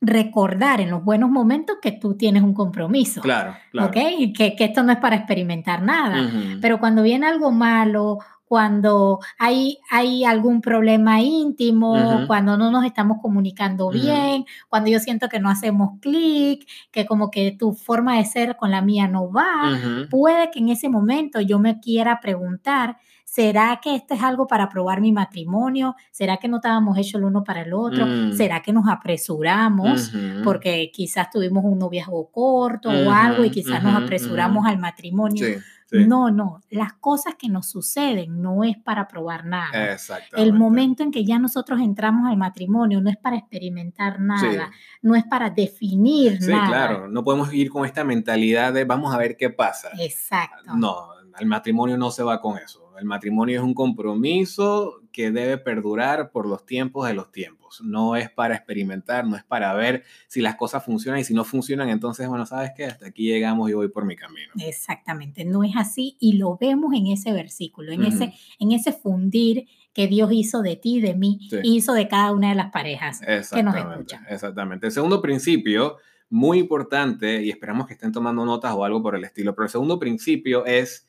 recordar 0.00 0.80
en 0.80 0.90
los 0.90 1.02
buenos 1.02 1.30
momentos 1.30 1.76
que 1.80 1.92
tú 1.92 2.16
tienes 2.16 2.42
un 2.42 2.54
compromiso. 2.54 3.20
Claro, 3.20 3.56
claro. 3.72 3.88
¿Ok? 3.88 3.94
Que, 4.36 4.54
que 4.56 4.64
esto 4.64 4.82
no 4.82 4.92
es 4.92 4.98
para 4.98 5.16
experimentar 5.16 5.82
nada. 5.82 6.30
Pero 6.60 6.78
cuando 6.78 7.02
viene 7.02 7.26
algo 7.26 7.50
malo, 7.50 8.18
cuando 8.46 9.18
hay, 9.38 9.78
hay 9.90 10.24
algún 10.24 10.60
problema 10.60 11.20
íntimo, 11.20 12.26
cuando 12.28 12.56
no 12.56 12.70
nos 12.70 12.84
estamos 12.84 13.18
comunicando 13.20 13.90
bien, 13.90 14.44
cuando 14.68 14.88
yo 14.88 15.00
siento 15.00 15.28
que 15.28 15.40
no 15.40 15.50
hacemos 15.50 15.98
clic, 16.00 16.64
que 16.92 17.06
como 17.06 17.30
que 17.30 17.56
tu 17.58 17.72
forma 17.72 18.18
de 18.18 18.24
ser 18.24 18.56
con 18.56 18.70
la 18.70 18.82
mía 18.82 19.08
no 19.08 19.32
va, 19.32 19.76
puede 20.10 20.50
que 20.52 20.60
en 20.60 20.68
ese 20.68 20.88
momento 20.88 21.40
yo 21.40 21.58
me 21.58 21.80
quiera 21.80 22.20
preguntar 22.20 22.98
¿Será 23.36 23.80
que 23.82 23.94
esto 23.94 24.14
es 24.14 24.22
algo 24.22 24.46
para 24.46 24.66
probar 24.70 25.02
mi 25.02 25.12
matrimonio? 25.12 25.94
¿Será 26.10 26.38
que 26.38 26.48
no 26.48 26.56
estábamos 26.56 26.96
hechos 26.96 27.16
el 27.16 27.24
uno 27.24 27.44
para 27.44 27.60
el 27.60 27.74
otro? 27.74 28.06
Mm. 28.06 28.32
¿Será 28.32 28.62
que 28.62 28.72
nos 28.72 28.88
apresuramos 28.88 30.10
porque 30.42 30.90
quizás 30.90 31.28
tuvimos 31.28 31.62
un 31.62 31.78
noviazgo 31.78 32.30
corto 32.30 32.88
o 32.88 33.10
algo 33.10 33.44
y 33.44 33.50
quizás 33.50 33.82
nos 33.82 33.94
apresuramos 34.02 34.64
al 34.64 34.78
matrimonio? 34.78 35.48
No, 35.90 36.30
no, 36.30 36.62
las 36.70 36.94
cosas 36.94 37.34
que 37.38 37.50
nos 37.50 37.68
suceden 37.68 38.40
no 38.40 38.64
es 38.64 38.78
para 38.78 39.06
probar 39.06 39.44
nada. 39.44 39.98
El 40.34 40.54
momento 40.54 41.02
en 41.02 41.10
que 41.10 41.22
ya 41.22 41.38
nosotros 41.38 41.80
entramos 41.80 42.30
al 42.30 42.38
matrimonio 42.38 43.02
no 43.02 43.10
es 43.10 43.18
para 43.18 43.36
experimentar 43.36 44.18
nada, 44.18 44.70
no 45.02 45.14
es 45.14 45.24
para 45.24 45.50
definir 45.50 46.40
nada. 46.40 46.64
Sí, 46.64 46.70
claro, 46.70 47.08
no 47.08 47.22
podemos 47.22 47.52
ir 47.52 47.68
con 47.68 47.84
esta 47.84 48.02
mentalidad 48.02 48.72
de 48.72 48.84
vamos 48.84 49.14
a 49.14 49.18
ver 49.18 49.36
qué 49.36 49.50
pasa. 49.50 49.90
Exacto. 49.98 50.74
No, 50.74 51.08
el 51.38 51.46
matrimonio 51.46 51.96
no 51.96 52.10
se 52.10 52.22
va 52.22 52.40
con 52.40 52.58
eso. 52.58 52.86
El 52.98 53.04
matrimonio 53.04 53.58
es 53.58 53.64
un 53.64 53.74
compromiso 53.74 55.02
que 55.12 55.30
debe 55.30 55.58
perdurar 55.58 56.30
por 56.30 56.46
los 56.46 56.64
tiempos 56.64 57.06
de 57.06 57.14
los 57.14 57.30
tiempos. 57.30 57.80
No 57.82 58.16
es 58.16 58.30
para 58.30 58.54
experimentar, 58.54 59.26
no 59.26 59.36
es 59.36 59.44
para 59.44 59.74
ver 59.74 60.04
si 60.28 60.40
las 60.40 60.56
cosas 60.56 60.84
funcionan 60.84 61.20
y 61.20 61.24
si 61.24 61.34
no 61.34 61.44
funcionan, 61.44 61.88
entonces, 61.90 62.28
bueno, 62.28 62.46
¿sabes 62.46 62.72
qué? 62.76 62.84
Hasta 62.84 63.06
aquí 63.06 63.24
llegamos 63.24 63.68
y 63.70 63.74
voy 63.74 63.88
por 63.88 64.04
mi 64.04 64.16
camino. 64.16 64.52
Exactamente, 64.58 65.44
no 65.44 65.62
es 65.64 65.72
así 65.76 66.16
y 66.20 66.34
lo 66.34 66.56
vemos 66.56 66.94
en 66.94 67.08
ese 67.08 67.32
versículo, 67.32 67.92
en, 67.92 68.04
ese, 68.04 68.34
en 68.58 68.72
ese 68.72 68.92
fundir 68.92 69.66
que 69.92 70.06
Dios 70.06 70.30
hizo 70.32 70.62
de 70.62 70.76
ti 70.76 70.96
y 70.96 71.00
de 71.00 71.14
mí, 71.14 71.48
hizo 71.62 71.94
de 71.94 72.08
cada 72.08 72.32
una 72.32 72.50
de 72.50 72.54
las 72.54 72.70
parejas 72.70 73.20
que 73.20 73.62
nos 73.62 73.74
escuchan. 73.74 74.26
Exactamente. 74.28 74.86
El 74.86 74.92
segundo 74.92 75.22
principio, 75.22 75.96
muy 76.28 76.58
importante, 76.58 77.42
y 77.42 77.50
esperamos 77.50 77.86
que 77.86 77.94
estén 77.94 78.12
tomando 78.12 78.44
notas 78.44 78.74
o 78.74 78.84
algo 78.84 79.02
por 79.02 79.16
el 79.16 79.24
estilo, 79.24 79.54
pero 79.54 79.64
el 79.64 79.70
segundo 79.70 79.98
principio 79.98 80.66
es 80.66 81.08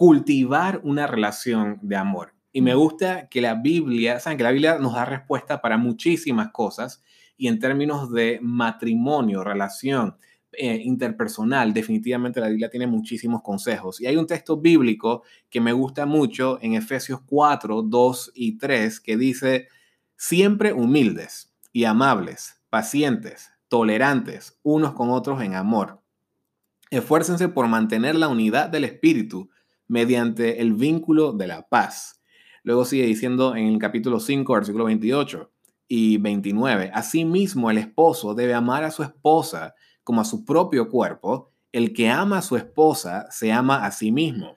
cultivar 0.00 0.80
una 0.82 1.06
relación 1.06 1.78
de 1.82 1.94
amor. 1.94 2.32
Y 2.52 2.62
me 2.62 2.74
gusta 2.74 3.28
que 3.28 3.42
la 3.42 3.56
Biblia, 3.56 4.18
saben 4.18 4.38
que 4.38 4.44
la 4.44 4.50
Biblia 4.50 4.78
nos 4.78 4.94
da 4.94 5.04
respuesta 5.04 5.60
para 5.60 5.76
muchísimas 5.76 6.52
cosas 6.52 7.02
y 7.36 7.48
en 7.48 7.58
términos 7.58 8.10
de 8.10 8.38
matrimonio, 8.40 9.44
relación 9.44 10.16
eh, 10.52 10.80
interpersonal, 10.82 11.74
definitivamente 11.74 12.40
la 12.40 12.48
Biblia 12.48 12.70
tiene 12.70 12.86
muchísimos 12.86 13.42
consejos. 13.42 14.00
Y 14.00 14.06
hay 14.06 14.16
un 14.16 14.26
texto 14.26 14.58
bíblico 14.58 15.22
que 15.50 15.60
me 15.60 15.72
gusta 15.72 16.06
mucho 16.06 16.58
en 16.62 16.72
Efesios 16.72 17.20
4, 17.26 17.82
2 17.82 18.32
y 18.34 18.56
3 18.56 19.00
que 19.00 19.18
dice, 19.18 19.68
siempre 20.16 20.72
humildes 20.72 21.52
y 21.74 21.84
amables, 21.84 22.58
pacientes, 22.70 23.50
tolerantes 23.68 24.58
unos 24.62 24.94
con 24.94 25.10
otros 25.10 25.42
en 25.42 25.56
amor. 25.56 26.00
Esfuércense 26.88 27.50
por 27.50 27.68
mantener 27.68 28.14
la 28.14 28.28
unidad 28.28 28.70
del 28.70 28.84
espíritu 28.84 29.50
mediante 29.90 30.62
el 30.62 30.72
vínculo 30.72 31.32
de 31.32 31.48
la 31.48 31.68
paz. 31.68 32.22
Luego 32.62 32.84
sigue 32.84 33.06
diciendo 33.06 33.56
en 33.56 33.66
el 33.66 33.78
capítulo 33.78 34.20
5, 34.20 34.52
versículo 34.54 34.84
28 34.84 35.50
y 35.88 36.18
29, 36.18 36.92
Asimismo 36.94 37.72
el 37.72 37.78
esposo 37.78 38.34
debe 38.34 38.54
amar 38.54 38.84
a 38.84 38.92
su 38.92 39.02
esposa 39.02 39.74
como 40.04 40.20
a 40.20 40.24
su 40.24 40.44
propio 40.44 40.88
cuerpo. 40.88 41.50
El 41.72 41.92
que 41.92 42.08
ama 42.08 42.38
a 42.38 42.42
su 42.42 42.56
esposa 42.56 43.26
se 43.30 43.52
ama 43.52 43.84
a 43.84 43.90
sí 43.90 44.10
mismo, 44.10 44.56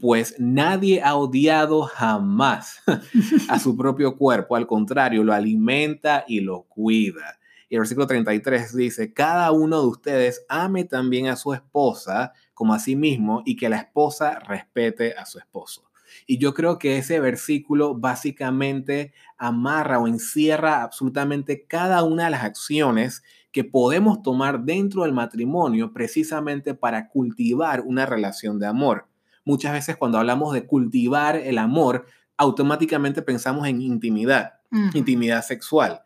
pues 0.00 0.34
nadie 0.38 1.02
ha 1.02 1.14
odiado 1.14 1.82
jamás 1.82 2.82
a 3.48 3.58
su 3.58 3.76
propio 3.76 4.16
cuerpo, 4.16 4.56
al 4.56 4.66
contrario, 4.66 5.22
lo 5.22 5.34
alimenta 5.34 6.24
y 6.26 6.40
lo 6.40 6.62
cuida. 6.62 7.38
Y 7.68 7.74
el 7.74 7.80
versículo 7.80 8.06
33 8.06 8.74
dice, 8.74 9.12
cada 9.12 9.50
uno 9.52 9.80
de 9.80 9.86
ustedes 9.86 10.46
ame 10.48 10.84
también 10.84 11.28
a 11.28 11.36
su 11.36 11.52
esposa 11.52 12.32
como 12.56 12.72
a 12.72 12.78
sí 12.78 12.96
mismo 12.96 13.42
y 13.44 13.54
que 13.54 13.68
la 13.68 13.76
esposa 13.76 14.38
respete 14.38 15.14
a 15.14 15.26
su 15.26 15.38
esposo. 15.38 15.84
Y 16.26 16.38
yo 16.38 16.54
creo 16.54 16.78
que 16.78 16.96
ese 16.96 17.20
versículo 17.20 17.94
básicamente 17.94 19.12
amarra 19.36 19.98
o 19.98 20.08
encierra 20.08 20.82
absolutamente 20.82 21.66
cada 21.66 22.02
una 22.02 22.24
de 22.24 22.30
las 22.30 22.44
acciones 22.44 23.22
que 23.52 23.62
podemos 23.62 24.22
tomar 24.22 24.62
dentro 24.62 25.02
del 25.02 25.12
matrimonio 25.12 25.92
precisamente 25.92 26.72
para 26.72 27.10
cultivar 27.10 27.82
una 27.82 28.06
relación 28.06 28.58
de 28.58 28.66
amor. 28.66 29.06
Muchas 29.44 29.74
veces 29.74 29.98
cuando 29.98 30.16
hablamos 30.16 30.54
de 30.54 30.64
cultivar 30.64 31.36
el 31.36 31.58
amor, 31.58 32.06
automáticamente 32.38 33.20
pensamos 33.20 33.68
en 33.68 33.82
intimidad, 33.82 34.54
intimidad 34.94 35.44
sexual 35.44 36.05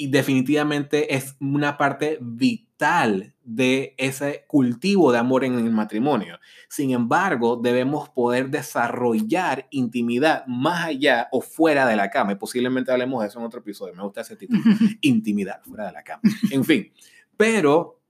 y 0.00 0.06
definitivamente 0.06 1.14
es 1.14 1.36
una 1.40 1.76
parte 1.76 2.16
vital 2.22 3.34
de 3.44 3.94
ese 3.98 4.46
cultivo 4.48 5.12
de 5.12 5.18
amor 5.18 5.44
en 5.44 5.58
el 5.58 5.70
matrimonio. 5.70 6.40
Sin 6.70 6.92
embargo, 6.92 7.60
debemos 7.62 8.08
poder 8.08 8.48
desarrollar 8.48 9.66
intimidad 9.68 10.46
más 10.46 10.86
allá 10.86 11.28
o 11.32 11.42
fuera 11.42 11.86
de 11.86 11.96
la 11.96 12.08
cama. 12.08 12.32
Y 12.32 12.36
posiblemente 12.36 12.90
hablemos 12.90 13.20
de 13.20 13.28
eso 13.28 13.40
en 13.40 13.44
otro 13.44 13.60
episodio. 13.60 13.94
Me 13.94 14.02
gusta 14.02 14.22
ese 14.22 14.36
título. 14.36 14.62
intimidad 15.02 15.60
fuera 15.64 15.88
de 15.88 15.92
la 15.92 16.02
cama. 16.02 16.22
En 16.50 16.64
fin, 16.64 16.90
pero 17.36 18.00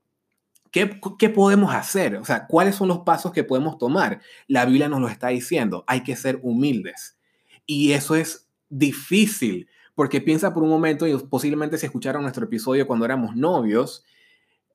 ¿qué, 0.71 0.97
¿qué 1.19 1.29
podemos 1.29 1.75
hacer? 1.75 2.15
O 2.15 2.23
sea, 2.23 2.47
¿cuáles 2.47 2.75
son 2.75 2.87
los 2.87 2.99
pasos 2.99 3.33
que 3.33 3.43
podemos 3.43 3.77
tomar? 3.77 4.21
La 4.47 4.63
Biblia 4.63 4.87
nos 4.87 5.01
lo 5.01 5.09
está 5.09 5.27
diciendo. 5.27 5.83
Hay 5.87 6.03
que 6.03 6.15
ser 6.15 6.39
humildes. 6.41 7.17
Y 7.65 7.91
eso 7.91 8.15
es 8.15 8.49
difícil 8.69 9.67
porque 9.95 10.21
piensa 10.21 10.53
por 10.53 10.63
un 10.63 10.69
momento, 10.69 11.07
y 11.07 11.17
posiblemente 11.17 11.77
si 11.77 11.85
escucharon 11.85 12.21
nuestro 12.21 12.45
episodio 12.45 12.87
cuando 12.87 13.05
éramos 13.05 13.35
novios, 13.35 14.03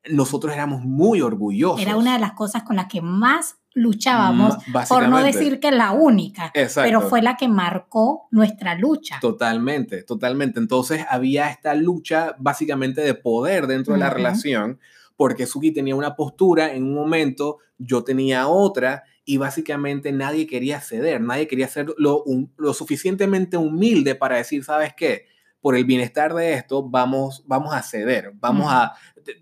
nosotros 0.09 0.53
éramos 0.53 0.83
muy 0.83 1.21
orgullosos. 1.21 1.81
Era 1.81 1.97
una 1.97 2.15
de 2.15 2.21
las 2.21 2.33
cosas 2.33 2.63
con 2.63 2.77
las 2.77 2.87
que 2.87 3.01
más 3.01 3.57
luchábamos, 3.75 4.57
por 4.89 5.07
no 5.09 5.23
decir 5.23 5.61
que 5.61 5.71
la 5.71 5.93
única, 5.93 6.51
pero 6.75 7.03
fue 7.03 7.21
la 7.21 7.37
que 7.37 7.47
marcó 7.47 8.27
nuestra 8.31 8.75
lucha. 8.75 9.19
Totalmente, 9.21 10.03
totalmente. 10.03 10.59
Entonces 10.59 11.05
había 11.11 11.51
esta 11.51 11.75
lucha 11.75 12.35
básicamente 12.39 13.03
de 13.03 13.15
poder 13.15 13.67
dentro 13.67 13.93
de 13.93 14.01
la 14.01 14.11
relación, 14.11 14.81
porque 15.17 15.47
Suki 15.47 15.73
tenía 15.73 15.95
una 15.95 16.17
postura 16.17 16.75
en 16.75 16.85
un 16.85 16.95
momento, 16.95 17.59
yo 17.79 18.05
tenía 18.05 18.49
otra, 18.49 19.05
y 19.25 19.39
básicamente 19.39 20.13
nadie 20.13 20.47
quería 20.47 20.81
ceder, 20.81 21.21
nadie 21.21 21.49
quería 21.49 21.67
ser 21.67 21.87
lo, 21.99 22.25
lo 22.57 22.75
suficientemente 22.75 23.57
humilde 23.57 24.15
para 24.15 24.37
decir, 24.37 24.63
¿sabes 24.63 24.95
qué? 24.97 25.27
Por 25.61 25.75
el 25.75 25.85
bienestar 25.85 26.33
de 26.33 26.55
esto, 26.55 26.89
vamos, 26.89 27.43
vamos 27.47 27.75
a 27.75 27.83
ceder, 27.83 28.33
vamos 28.37 28.69
a, 28.71 28.93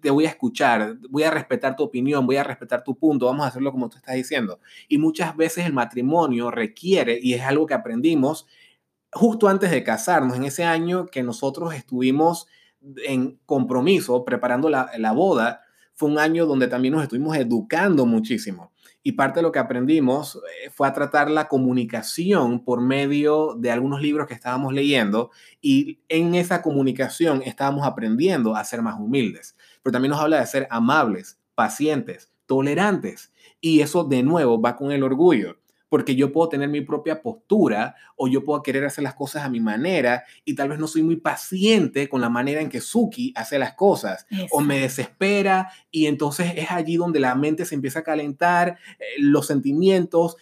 te, 0.00 0.10
voy 0.10 0.24
a 0.24 0.30
escuchar, 0.30 0.96
voy 1.10 1.24
a 1.24 1.30
respetar 1.30 1.76
tu 1.76 1.82
opinión, 1.82 2.26
voy 2.26 2.36
a 2.36 2.44
respetar 2.44 2.82
tu 2.82 2.96
punto, 2.96 3.26
vamos 3.26 3.44
a 3.44 3.48
hacerlo 3.48 3.72
como 3.72 3.90
tú 3.90 3.98
estás 3.98 4.14
diciendo. 4.14 4.58
Y 4.88 4.96
muchas 4.96 5.36
veces 5.36 5.66
el 5.66 5.74
matrimonio 5.74 6.50
requiere, 6.50 7.18
y 7.20 7.34
es 7.34 7.42
algo 7.42 7.66
que 7.66 7.74
aprendimos 7.74 8.46
justo 9.12 9.48
antes 9.48 9.70
de 9.70 9.84
casarnos, 9.84 10.36
en 10.36 10.44
ese 10.44 10.64
año 10.64 11.06
que 11.06 11.22
nosotros 11.22 11.74
estuvimos 11.74 12.48
en 13.04 13.38
compromiso, 13.46 14.24
preparando 14.24 14.68
la, 14.70 14.90
la 14.98 15.12
boda, 15.12 15.63
fue 15.94 16.10
un 16.10 16.18
año 16.18 16.46
donde 16.46 16.68
también 16.68 16.94
nos 16.94 17.02
estuvimos 17.02 17.36
educando 17.36 18.06
muchísimo 18.06 18.72
y 19.06 19.12
parte 19.12 19.38
de 19.38 19.42
lo 19.42 19.52
que 19.52 19.58
aprendimos 19.58 20.36
eh, 20.36 20.70
fue 20.70 20.88
a 20.88 20.92
tratar 20.94 21.30
la 21.30 21.46
comunicación 21.46 22.64
por 22.64 22.80
medio 22.80 23.54
de 23.54 23.70
algunos 23.70 24.00
libros 24.00 24.26
que 24.26 24.32
estábamos 24.32 24.72
leyendo 24.72 25.30
y 25.60 26.00
en 26.08 26.34
esa 26.34 26.62
comunicación 26.62 27.42
estábamos 27.44 27.86
aprendiendo 27.86 28.56
a 28.56 28.64
ser 28.64 28.80
más 28.80 28.98
humildes. 28.98 29.56
Pero 29.82 29.92
también 29.92 30.10
nos 30.10 30.20
habla 30.20 30.40
de 30.40 30.46
ser 30.46 30.66
amables, 30.70 31.38
pacientes, 31.54 32.32
tolerantes. 32.46 33.30
Y 33.60 33.80
eso 33.80 34.04
de 34.04 34.22
nuevo 34.22 34.60
va 34.60 34.74
con 34.74 34.90
el 34.90 35.02
orgullo 35.02 35.58
porque 35.94 36.16
yo 36.16 36.32
puedo 36.32 36.48
tener 36.48 36.68
mi 36.68 36.80
propia 36.80 37.22
postura 37.22 37.94
o 38.16 38.26
yo 38.26 38.44
puedo 38.44 38.64
querer 38.64 38.84
hacer 38.84 39.04
las 39.04 39.14
cosas 39.14 39.44
a 39.44 39.48
mi 39.48 39.60
manera 39.60 40.24
y 40.44 40.56
tal 40.56 40.68
vez 40.68 40.80
no 40.80 40.88
soy 40.88 41.04
muy 41.04 41.14
paciente 41.14 42.08
con 42.08 42.20
la 42.20 42.28
manera 42.28 42.60
en 42.60 42.68
que 42.68 42.80
Suki 42.80 43.32
hace 43.36 43.60
las 43.60 43.74
cosas 43.74 44.26
o 44.50 44.60
me 44.60 44.80
desespera 44.80 45.70
y 45.92 46.06
entonces 46.06 46.52
es 46.56 46.72
allí 46.72 46.96
donde 46.96 47.20
la 47.20 47.36
mente 47.36 47.64
se 47.64 47.76
empieza 47.76 48.00
a 48.00 48.02
calentar, 48.02 48.76
eh, 48.98 49.04
los 49.20 49.46
sentimientos, 49.46 50.36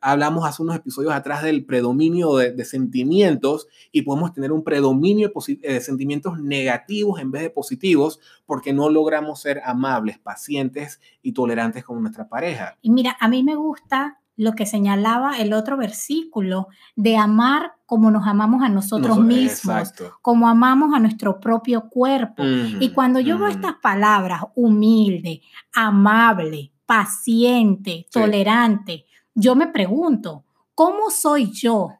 hablamos 0.00 0.44
hace 0.44 0.64
unos 0.64 0.74
episodios 0.74 1.12
atrás 1.12 1.44
del 1.44 1.64
predominio 1.64 2.34
de, 2.34 2.64
sentimientos 2.64 3.68
y 3.92 4.02
podemos 4.02 4.32
tener 4.32 4.50
un 4.50 4.64
predominio 4.64 5.30
de, 5.46 5.54
de 5.74 5.80
sentimientos 5.80 6.40
negativos 6.40 7.20
en 7.20 7.30
vez 7.30 7.42
de 7.42 7.50
positivos 7.50 8.18
porque 8.46 8.72
no 8.72 8.90
logramos 8.90 9.40
ser 9.40 9.60
amables, 9.64 10.18
pacientes 10.18 11.00
y 11.22 11.34
tolerantes 11.34 11.84
con 11.84 12.02
nuestra 12.02 12.28
pareja. 12.28 12.76
Y 12.82 12.90
mira, 12.90 13.16
a 13.20 13.28
mí 13.28 13.44
me 13.44 13.54
gusta 13.54 14.18
lo 14.38 14.52
que 14.52 14.66
señalaba 14.66 15.38
el 15.38 15.52
otro 15.52 15.76
versículo, 15.76 16.68
de 16.94 17.16
amar 17.16 17.72
como 17.86 18.10
nos 18.10 18.26
amamos 18.26 18.62
a 18.62 18.68
nosotros 18.68 19.18
mismos, 19.18 19.92
como 20.22 20.48
amamos 20.48 20.94
a 20.94 21.00
nuestro 21.00 21.40
propio 21.40 21.88
cuerpo. 21.90 22.44
y 22.44 22.90
cuando 22.90 23.18
yo 23.18 23.36
veo 23.36 23.48
estas 23.48 23.74
palabras, 23.82 24.42
humilde, 24.54 25.42
amable, 25.74 26.70
paciente, 26.86 28.06
tolerante, 28.12 29.06
yo 29.34 29.56
me 29.56 29.66
pregunto, 29.66 30.44
¿cómo 30.74 31.10
soy 31.10 31.50
yo 31.50 31.94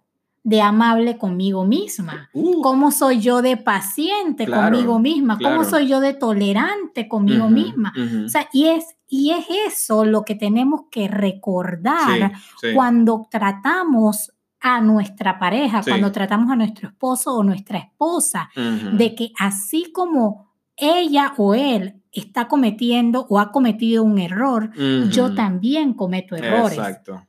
de 0.45 0.63
amable 0.63 1.19
conmigo 1.19 1.65
misma? 1.65 2.31
Uh. 2.33 2.63
¿Cómo 2.63 2.93
soy 2.93 3.19
yo 3.21 3.43
de 3.43 3.57
paciente 3.57 4.47
conmigo 4.47 5.01
misma? 5.01 5.39
¿Cómo 5.43 5.65
soy 5.65 5.89
yo 5.89 5.99
de 5.99 6.15
tolerante 6.15 7.09
conmigo 7.09 7.51
misma? 7.51 7.93
O 8.25 8.29
sea, 8.29 8.49
y 8.53 8.67
es 8.67 8.85
y 9.09 9.31
es 9.31 9.47
eso 9.67 10.05
lo 10.05 10.23
que 10.25 10.35
tenemos 10.35 10.83
que 10.91 11.09
recordar 11.09 12.33
cuando 12.75 13.27
tratamos 13.31 14.33
a 14.61 14.81
nuestra 14.81 15.39
pareja, 15.39 15.83
cuando 15.83 16.13
tratamos 16.13 16.51
a 16.51 16.57
nuestro 16.57 16.89
esposo 16.89 17.35
o 17.35 17.43
nuestra 17.43 17.79
esposa, 17.79 18.51
de 18.93 19.15
que 19.15 19.33
así 19.39 19.91
como 19.93 20.49
ella 20.77 21.35
o 21.37 21.55
él 21.55 22.03
está 22.13 22.49
cometiendo 22.49 23.27
o 23.29 23.39
ha 23.39 23.51
cometido 23.51 24.03
un 24.03 24.19
error, 24.19 24.71
yo 25.11 25.35
también 25.35 25.95
cometo 25.95 26.37
errores. 26.37 26.79
Exacto. 26.79 27.23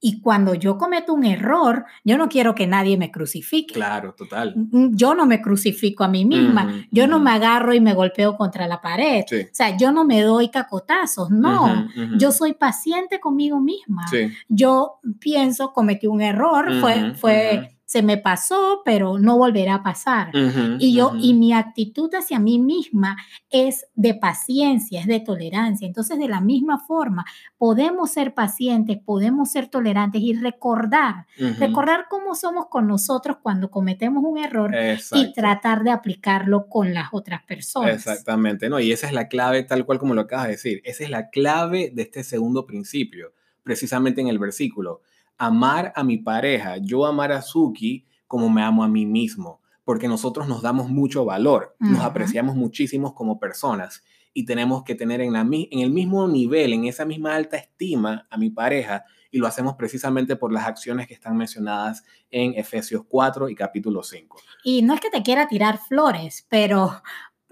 Y 0.00 0.20
cuando 0.20 0.54
yo 0.54 0.78
cometo 0.78 1.12
un 1.12 1.24
error, 1.24 1.84
yo 2.04 2.16
no 2.16 2.28
quiero 2.28 2.54
que 2.54 2.66
nadie 2.66 2.96
me 2.96 3.10
crucifique. 3.10 3.74
Claro, 3.74 4.14
total. 4.14 4.54
Yo 4.92 5.14
no 5.14 5.26
me 5.26 5.40
crucifico 5.42 6.04
a 6.04 6.08
mí 6.08 6.24
misma. 6.24 6.86
yo 6.90 7.06
no 7.06 7.18
me 7.18 7.32
agarro 7.32 7.74
y 7.74 7.80
me 7.80 7.94
golpeo 7.94 8.36
contra 8.36 8.68
la 8.68 8.80
pared. 8.80 9.24
O 9.24 9.54
sea, 9.54 9.76
yo 9.76 9.90
no 9.90 10.04
me 10.04 10.22
doy 10.22 10.50
cacotazos. 10.50 11.30
No, 11.30 11.88
yo 12.16 12.30
soy 12.30 12.54
paciente 12.54 13.20
conmigo 13.20 13.60
misma. 13.60 14.04
Yo 14.48 15.00
pienso, 15.18 15.72
cometí 15.72 16.06
un 16.06 16.20
error, 16.20 16.80
fue, 16.80 17.14
fue 17.14 17.77
se 17.88 18.02
me 18.02 18.18
pasó, 18.18 18.82
pero 18.84 19.18
no 19.18 19.38
volverá 19.38 19.76
a 19.76 19.82
pasar. 19.82 20.30
y 20.78 20.94
yo, 20.94 21.12
y 21.18 21.32
mi 21.32 21.54
actitud 21.54 22.14
hacia 22.14 22.38
mí 22.38 22.58
misma 22.58 23.16
es 23.48 23.86
de 23.94 24.12
paciencia, 24.12 25.00
es 25.00 25.06
de 25.06 25.20
tolerancia. 25.20 25.86
Entonces, 25.86 26.18
de 26.18 26.28
la 26.28 26.42
misma 26.42 26.80
forma, 26.80 27.24
podemos 27.56 28.10
ser 28.10 28.34
pacientes, 28.34 28.98
podemos 29.02 29.50
ser 29.50 29.68
tolerantes 29.68 30.20
y 30.20 30.34
recordar, 30.34 31.24
recordar 31.58 32.08
cómo 32.10 32.34
somos 32.34 32.66
con 32.66 32.86
nosotros 32.86 33.38
cuando 33.42 33.70
cometemos 33.70 34.22
un 34.22 34.36
error 34.36 34.70
y 35.12 35.32
tratar 35.32 35.82
de 35.82 35.90
aplicarlo 35.90 36.68
con 36.68 36.92
las 36.92 37.08
otras 37.12 37.42
personas. 37.44 37.94
Exactamente, 37.94 38.68
¿no? 38.68 38.80
Y 38.80 38.92
esa 38.92 39.06
es 39.06 39.14
la 39.14 39.28
clave, 39.28 39.62
tal 39.62 39.86
cual 39.86 39.98
como 39.98 40.12
lo 40.12 40.20
acabas 40.20 40.48
de 40.48 40.52
decir, 40.52 40.82
esa 40.84 41.04
es 41.04 41.10
la 41.10 41.30
clave 41.30 41.90
de 41.94 42.02
este 42.02 42.22
segundo 42.22 42.66
principio, 42.66 43.32
precisamente 43.62 44.20
en 44.20 44.28
el 44.28 44.38
versículo 44.38 45.00
amar 45.38 45.92
a 45.96 46.04
mi 46.04 46.18
pareja, 46.18 46.76
yo 46.78 47.06
amar 47.06 47.32
a 47.32 47.42
Suki 47.42 48.04
como 48.26 48.50
me 48.50 48.62
amo 48.62 48.84
a 48.84 48.88
mí 48.88 49.06
mismo, 49.06 49.60
porque 49.84 50.08
nosotros 50.08 50.48
nos 50.48 50.60
damos 50.60 50.90
mucho 50.90 51.24
valor, 51.24 51.74
nos 51.78 52.00
apreciamos 52.00 52.56
muchísimo 52.56 53.14
como 53.14 53.38
personas 53.38 54.04
y 54.34 54.44
tenemos 54.44 54.84
que 54.84 54.94
tener 54.94 55.20
en, 55.20 55.32
la, 55.32 55.40
en 55.40 55.78
el 55.80 55.90
mismo 55.90 56.28
nivel, 56.28 56.74
en 56.74 56.84
esa 56.84 57.04
misma 57.04 57.34
alta 57.34 57.56
estima 57.56 58.26
a 58.28 58.36
mi 58.36 58.50
pareja 58.50 59.04
y 59.30 59.38
lo 59.38 59.46
hacemos 59.46 59.74
precisamente 59.74 60.36
por 60.36 60.52
las 60.52 60.66
acciones 60.66 61.06
que 61.06 61.14
están 61.14 61.36
mencionadas 61.36 62.04
en 62.30 62.54
Efesios 62.54 63.02
4 63.08 63.48
y 63.48 63.54
capítulo 63.54 64.02
5. 64.02 64.40
Y 64.64 64.82
no 64.82 64.94
es 64.94 65.00
que 65.00 65.10
te 65.10 65.22
quiera 65.22 65.48
tirar 65.48 65.78
flores, 65.78 66.46
pero 66.48 67.02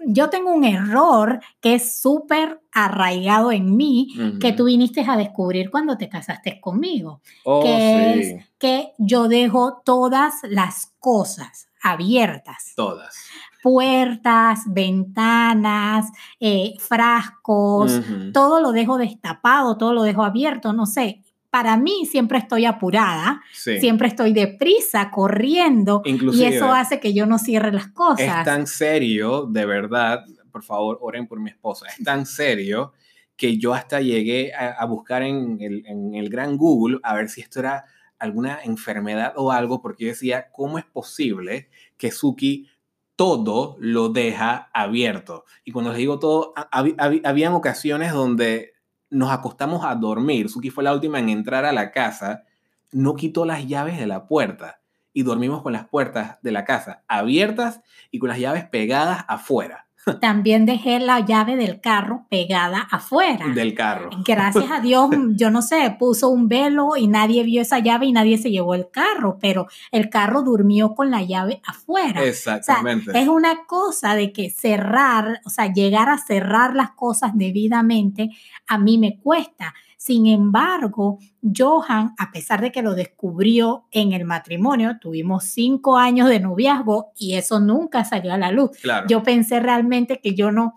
yo 0.05 0.29
tengo 0.29 0.51
un 0.51 0.63
error 0.63 1.39
que 1.59 1.75
es 1.75 1.99
súper 1.99 2.61
arraigado 2.71 3.51
en 3.51 3.75
mí, 3.75 4.09
que 4.39 4.53
tú 4.53 4.65
viniste 4.65 5.03
a 5.07 5.17
descubrir 5.17 5.71
cuando 5.71 5.97
te 5.97 6.09
casaste 6.09 6.61
conmigo, 6.61 7.21
oh, 7.43 7.61
que 7.61 8.19
es 8.19 8.45
que 8.57 8.93
yo 8.97 9.27
dejo 9.27 9.81
todas 9.83 10.35
las 10.43 10.93
cosas 10.99 11.67
abiertas. 11.81 12.73
Todas. 12.75 13.15
Puertas, 13.63 14.61
ventanas, 14.67 16.07
eh, 16.39 16.75
frascos, 16.79 18.01
todo 18.33 18.61
lo 18.61 18.71
dejo 18.71 18.97
destapado, 18.97 19.77
todo 19.77 19.93
lo 19.93 20.03
dejo 20.03 20.23
abierto, 20.23 20.73
no 20.73 20.85
sé 20.85 21.23
para 21.57 21.75
mí 21.75 22.05
siempre 22.05 22.37
estoy 22.37 22.65
apurada, 22.65 23.41
siempre 23.51 24.09
estoy 24.09 24.31
deprisa, 24.31 25.09
corriendo, 25.09 26.03
y 26.05 26.43
eso 26.43 26.71
hace 26.71 26.99
que 26.99 27.15
yo 27.15 27.25
no 27.25 27.39
cierre 27.39 27.71
las 27.71 27.87
cosas. 27.87 28.37
Es 28.37 28.45
tan 28.45 28.67
serio, 28.67 29.47
de 29.49 29.65
verdad, 29.65 30.23
por 30.51 30.61
favor, 30.61 30.99
oren 31.01 31.25
por 31.25 31.39
mi 31.39 31.49
esposa, 31.49 31.87
es 31.87 32.05
tan 32.05 32.27
serio 32.27 32.93
que 33.35 33.57
yo 33.57 33.73
hasta 33.73 34.01
llegué 34.01 34.53
a, 34.53 34.85
buscar 34.85 35.23
en 35.23 35.57
el, 35.59 35.83
en 35.87 36.13
el, 36.13 36.29
gran 36.29 36.57
Google 36.57 36.99
a 37.01 37.15
ver 37.15 37.27
si 37.27 37.41
esto 37.41 37.61
era 37.61 37.85
alguna 38.19 38.59
enfermedad 38.63 39.33
o 39.35 39.51
algo, 39.51 39.81
porque 39.81 40.03
yo 40.03 40.11
decía, 40.11 40.51
¿cómo 40.51 40.77
es 40.77 40.85
posible 40.85 41.69
que 41.97 42.11
Suki 42.11 42.69
todo 43.15 43.77
lo 43.79 44.09
deja 44.09 44.69
abierto? 44.75 45.43
Y 45.65 45.71
cuando 45.71 45.89
les 45.89 45.97
digo 45.97 46.19
todo, 46.19 46.53
habían 46.71 47.53
ocasiones 47.53 48.13
donde 48.13 48.76
nos 49.09 49.31
acostamos 49.31 49.85
a 49.85 49.95
dormir. 49.95 50.49
Suki 50.49 50.69
fue 50.69 50.83
la 50.83 50.93
última 50.93 51.19
en 51.19 51.29
entrar 51.29 51.65
a 51.65 51.71
la 51.71 51.91
casa, 51.91 52.43
no 52.91 53.15
quitó 53.15 53.45
las 53.45 53.67
llaves 53.67 53.97
de 53.97 54.07
la 54.07 54.27
puerta 54.27 54.79
y 55.13 55.23
dormimos 55.23 55.61
con 55.61 55.73
las 55.73 55.87
puertas 55.87 56.37
de 56.41 56.51
la 56.51 56.65
casa 56.65 57.03
abiertas 57.07 57.81
y 58.11 58.19
con 58.19 58.29
las 58.29 58.39
llaves 58.39 58.65
pegadas 58.65 59.25
afuera. 59.27 59.86
También 60.21 60.65
dejé 60.65 60.99
la 60.99 61.19
llave 61.19 61.55
del 61.55 61.81
carro 61.81 62.25
pegada 62.29 62.87
afuera. 62.91 63.47
Del 63.47 63.73
carro. 63.73 64.09
Gracias 64.25 64.69
a 64.71 64.79
Dios, 64.79 65.09
yo 65.35 65.51
no 65.51 65.61
sé, 65.61 65.95
puso 65.99 66.29
un 66.29 66.47
velo 66.47 66.95
y 66.97 67.07
nadie 67.07 67.43
vio 67.43 67.61
esa 67.61 67.79
llave 67.79 68.07
y 68.07 68.11
nadie 68.11 68.37
se 68.37 68.51
llevó 68.51 68.75
el 68.75 68.89
carro, 68.89 69.37
pero 69.39 69.67
el 69.91 70.09
carro 70.09 70.43
durmió 70.43 70.95
con 70.95 71.11
la 71.11 71.23
llave 71.23 71.61
afuera. 71.65 72.23
Exactamente. 72.23 73.11
es 73.19 73.27
una 73.27 73.65
cosa 73.65 74.15
de 74.15 74.31
que 74.31 74.49
cerrar, 74.49 75.41
o 75.45 75.49
sea, 75.49 75.71
llegar 75.71 76.09
a 76.09 76.17
cerrar 76.17 76.75
las 76.75 76.91
cosas 76.91 77.31
debidamente, 77.35 78.29
a 78.67 78.77
mí 78.77 78.97
me 78.97 79.17
cuesta. 79.19 79.73
Sin 79.97 80.27
embargo, 80.27 81.17
Johan, 81.41 82.13
a 82.19 82.31
pesar 82.31 82.61
de 82.61 82.71
que 82.71 82.83
lo 82.83 82.93
descubrió 82.93 83.87
en 83.91 84.13
el 84.13 84.25
matrimonio, 84.25 84.97
tuvimos 85.01 85.45
cinco 85.45 85.97
años 85.97 86.29
de 86.29 86.39
noviazgo 86.39 87.11
y 87.17 87.33
eso 87.33 87.59
nunca 87.59 88.05
salió 88.05 88.31
a 88.31 88.37
la 88.37 88.51
luz. 88.51 88.71
Yo 89.09 89.23
pensé 89.23 89.59
realmente 89.59 90.19
que 90.21 90.35
yo 90.35 90.51
no, 90.51 90.75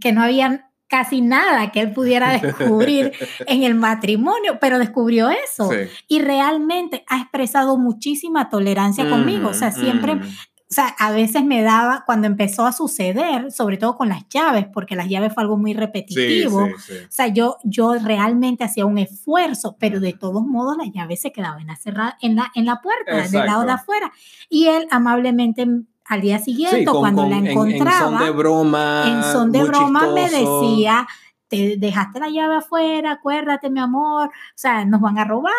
que 0.00 0.12
no 0.12 0.22
había 0.22 0.70
casi 0.86 1.20
nada 1.20 1.72
que 1.72 1.80
él 1.80 1.92
pudiera 1.92 2.38
descubrir 2.38 3.12
en 3.46 3.62
el 3.62 3.74
matrimonio, 3.74 4.58
pero 4.60 4.78
descubrió 4.78 5.30
eso. 5.30 5.70
Y 6.06 6.20
realmente 6.20 7.04
ha 7.08 7.22
expresado 7.22 7.78
muchísima 7.78 8.50
tolerancia 8.50 9.08
conmigo. 9.08 9.48
O 9.48 9.54
sea, 9.54 9.72
siempre 9.72 10.20
o 10.68 10.74
sea, 10.74 10.88
a 10.98 11.12
veces 11.12 11.44
me 11.44 11.62
daba, 11.62 12.02
cuando 12.06 12.26
empezó 12.26 12.66
a 12.66 12.72
suceder, 12.72 13.52
sobre 13.52 13.76
todo 13.76 13.96
con 13.96 14.08
las 14.08 14.28
llaves, 14.28 14.66
porque 14.72 14.96
las 14.96 15.08
llaves 15.08 15.32
fue 15.32 15.44
algo 15.44 15.56
muy 15.56 15.74
repetitivo, 15.74 16.64
o 16.64 17.08
sea, 17.08 17.28
yo, 17.28 17.58
yo 17.62 17.94
realmente 17.94 18.64
hacía 18.64 18.84
un 18.84 18.98
esfuerzo, 18.98 19.76
pero 19.78 20.00
de 20.00 20.12
todos 20.12 20.44
modos 20.44 20.76
la 20.76 20.90
llave 20.92 21.16
se 21.16 21.30
quedaba 21.30 21.60
en 21.60 21.68
la, 21.68 21.76
cerrada, 21.76 22.18
en 22.20 22.34
la, 22.34 22.50
en 22.56 22.66
la 22.66 22.80
puerta, 22.80 23.28
del 23.28 23.46
lado 23.46 23.64
de 23.64 23.72
afuera. 23.72 24.10
Y 24.48 24.66
él 24.66 24.88
amablemente 24.90 25.68
al 26.04 26.20
día 26.20 26.40
siguiente, 26.40 26.84
cuando 26.84 27.28
la 27.28 27.36
encontraba, 27.36 28.10
en, 28.10 28.18
son 28.18 28.18
de 28.18 28.30
broma, 28.32 29.04
en 29.06 29.22
son 29.32 29.52
de 29.52 29.64
broma 29.64 30.12
me 30.12 30.28
decía, 30.28 31.06
te 31.48 31.76
dejaste 31.78 32.20
la 32.20 32.28
llave 32.28 32.56
afuera, 32.56 33.12
acuérdate, 33.12 33.70
mi 33.70 33.80
amor, 33.80 34.28
o 34.28 34.32
sea, 34.54 34.84
nos 34.84 35.00
van 35.00 35.18
a 35.18 35.24
robar, 35.24 35.52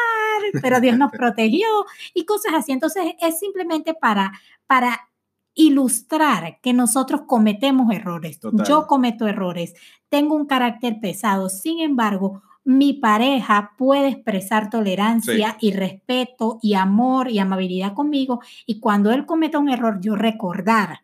pero 0.62 0.80
Dios 0.80 0.98
nos 0.98 1.12
protegió 1.12 1.68
y 2.14 2.26
cosas 2.26 2.54
así. 2.56 2.72
Entonces, 2.72 3.14
es 3.20 3.40
simplemente 3.40 3.94
para, 3.94 4.32
para 4.66 5.10
ilustrar 5.54 6.60
que 6.62 6.74
nosotros 6.74 7.22
cometemos 7.26 7.92
errores. 7.94 8.40
Yo 8.68 8.86
cometo 8.88 9.28
errores, 9.28 9.74
tengo 10.10 10.36
un 10.36 10.46
carácter 10.46 11.00
pesado, 11.00 11.50
sin 11.50 11.80
embargo, 11.80 12.44
mi 12.68 12.92
pareja 12.92 13.72
puede 13.78 14.10
expresar 14.10 14.70
tolerancia 14.70 15.56
y 15.62 15.72
respeto 15.72 16.60
y 16.62 16.74
amor 16.74 17.32
y 17.32 17.40
amabilidad 17.40 17.94
conmigo 17.94 18.42
y 18.66 18.82
cuando 18.82 19.12
él 19.12 19.26
cometa 19.26 19.58
un 19.58 19.70
error 19.70 20.00
yo 20.02 20.18
recordar 20.18 21.00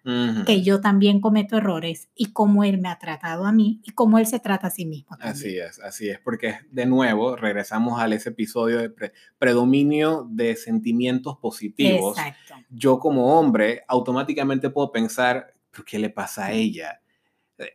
que 0.45 0.61
yo 0.61 0.81
también 0.81 1.21
cometo 1.21 1.55
errores 1.55 2.09
y 2.15 2.33
cómo 2.33 2.65
él 2.65 2.79
me 2.81 2.89
ha 2.89 2.99
tratado 2.99 3.45
a 3.45 3.53
mí 3.53 3.79
y 3.85 3.91
cómo 3.91 4.17
él 4.17 4.27
se 4.27 4.41
trata 4.41 4.67
a 4.67 4.71
sí 4.71 4.85
mismo. 4.85 5.15
Así 5.21 5.57
es, 5.57 5.79
así 5.79 6.09
es, 6.09 6.19
porque 6.19 6.57
de 6.69 6.85
nuevo 6.85 7.37
regresamos 7.37 7.97
a 7.97 8.07
ese 8.13 8.29
episodio 8.29 8.79
de 8.79 9.13
predominio 9.39 10.27
de 10.29 10.57
sentimientos 10.57 11.37
positivos. 11.37 12.17
Exacto. 12.17 12.55
Yo 12.71 12.99
como 12.99 13.39
hombre 13.39 13.85
automáticamente 13.87 14.69
puedo 14.69 14.91
pensar, 14.91 15.53
¿qué 15.85 15.97
le 15.97 16.09
pasa 16.09 16.47
a 16.47 16.51
ella? 16.51 16.99